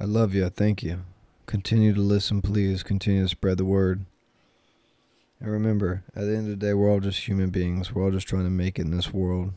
I 0.00 0.04
love 0.04 0.34
you. 0.34 0.46
I 0.46 0.48
thank 0.48 0.82
you. 0.82 1.00
Continue 1.46 1.94
to 1.94 2.00
listen, 2.00 2.42
please. 2.42 2.82
Continue 2.82 3.22
to 3.22 3.28
spread 3.28 3.58
the 3.58 3.64
word. 3.64 4.04
And 5.40 5.50
remember, 5.50 6.04
at 6.14 6.22
the 6.22 6.36
end 6.36 6.50
of 6.50 6.58
the 6.58 6.66
day, 6.66 6.72
we're 6.72 6.90
all 6.90 7.00
just 7.00 7.26
human 7.26 7.50
beings. 7.50 7.92
We're 7.92 8.04
all 8.04 8.10
just 8.10 8.28
trying 8.28 8.44
to 8.44 8.50
make 8.50 8.78
it 8.78 8.82
in 8.82 8.90
this 8.90 9.12
world. 9.12 9.52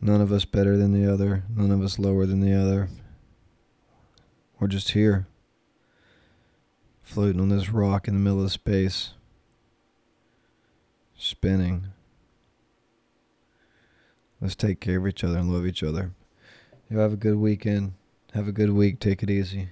None 0.00 0.20
of 0.20 0.30
us 0.30 0.44
better 0.44 0.76
than 0.76 0.92
the 0.92 1.10
other, 1.10 1.44
none 1.54 1.72
of 1.72 1.82
us 1.82 1.98
lower 1.98 2.24
than 2.24 2.40
the 2.40 2.54
other. 2.54 2.88
We're 4.60 4.68
just 4.68 4.90
here, 4.90 5.26
floating 7.02 7.40
on 7.40 7.48
this 7.48 7.70
rock 7.70 8.06
in 8.06 8.14
the 8.14 8.20
middle 8.20 8.44
of 8.44 8.52
space, 8.52 9.14
spinning. 11.16 11.88
Let's 14.40 14.54
take 14.54 14.78
care 14.78 14.98
of 14.98 15.06
each 15.08 15.24
other 15.24 15.38
and 15.38 15.52
love 15.52 15.66
each 15.66 15.82
other. 15.82 16.12
You 16.88 16.98
have 16.98 17.12
a 17.12 17.16
good 17.16 17.36
weekend. 17.36 17.94
Have 18.38 18.46
a 18.46 18.52
good 18.52 18.70
week. 18.70 19.00
Take 19.00 19.24
it 19.24 19.30
easy. 19.30 19.70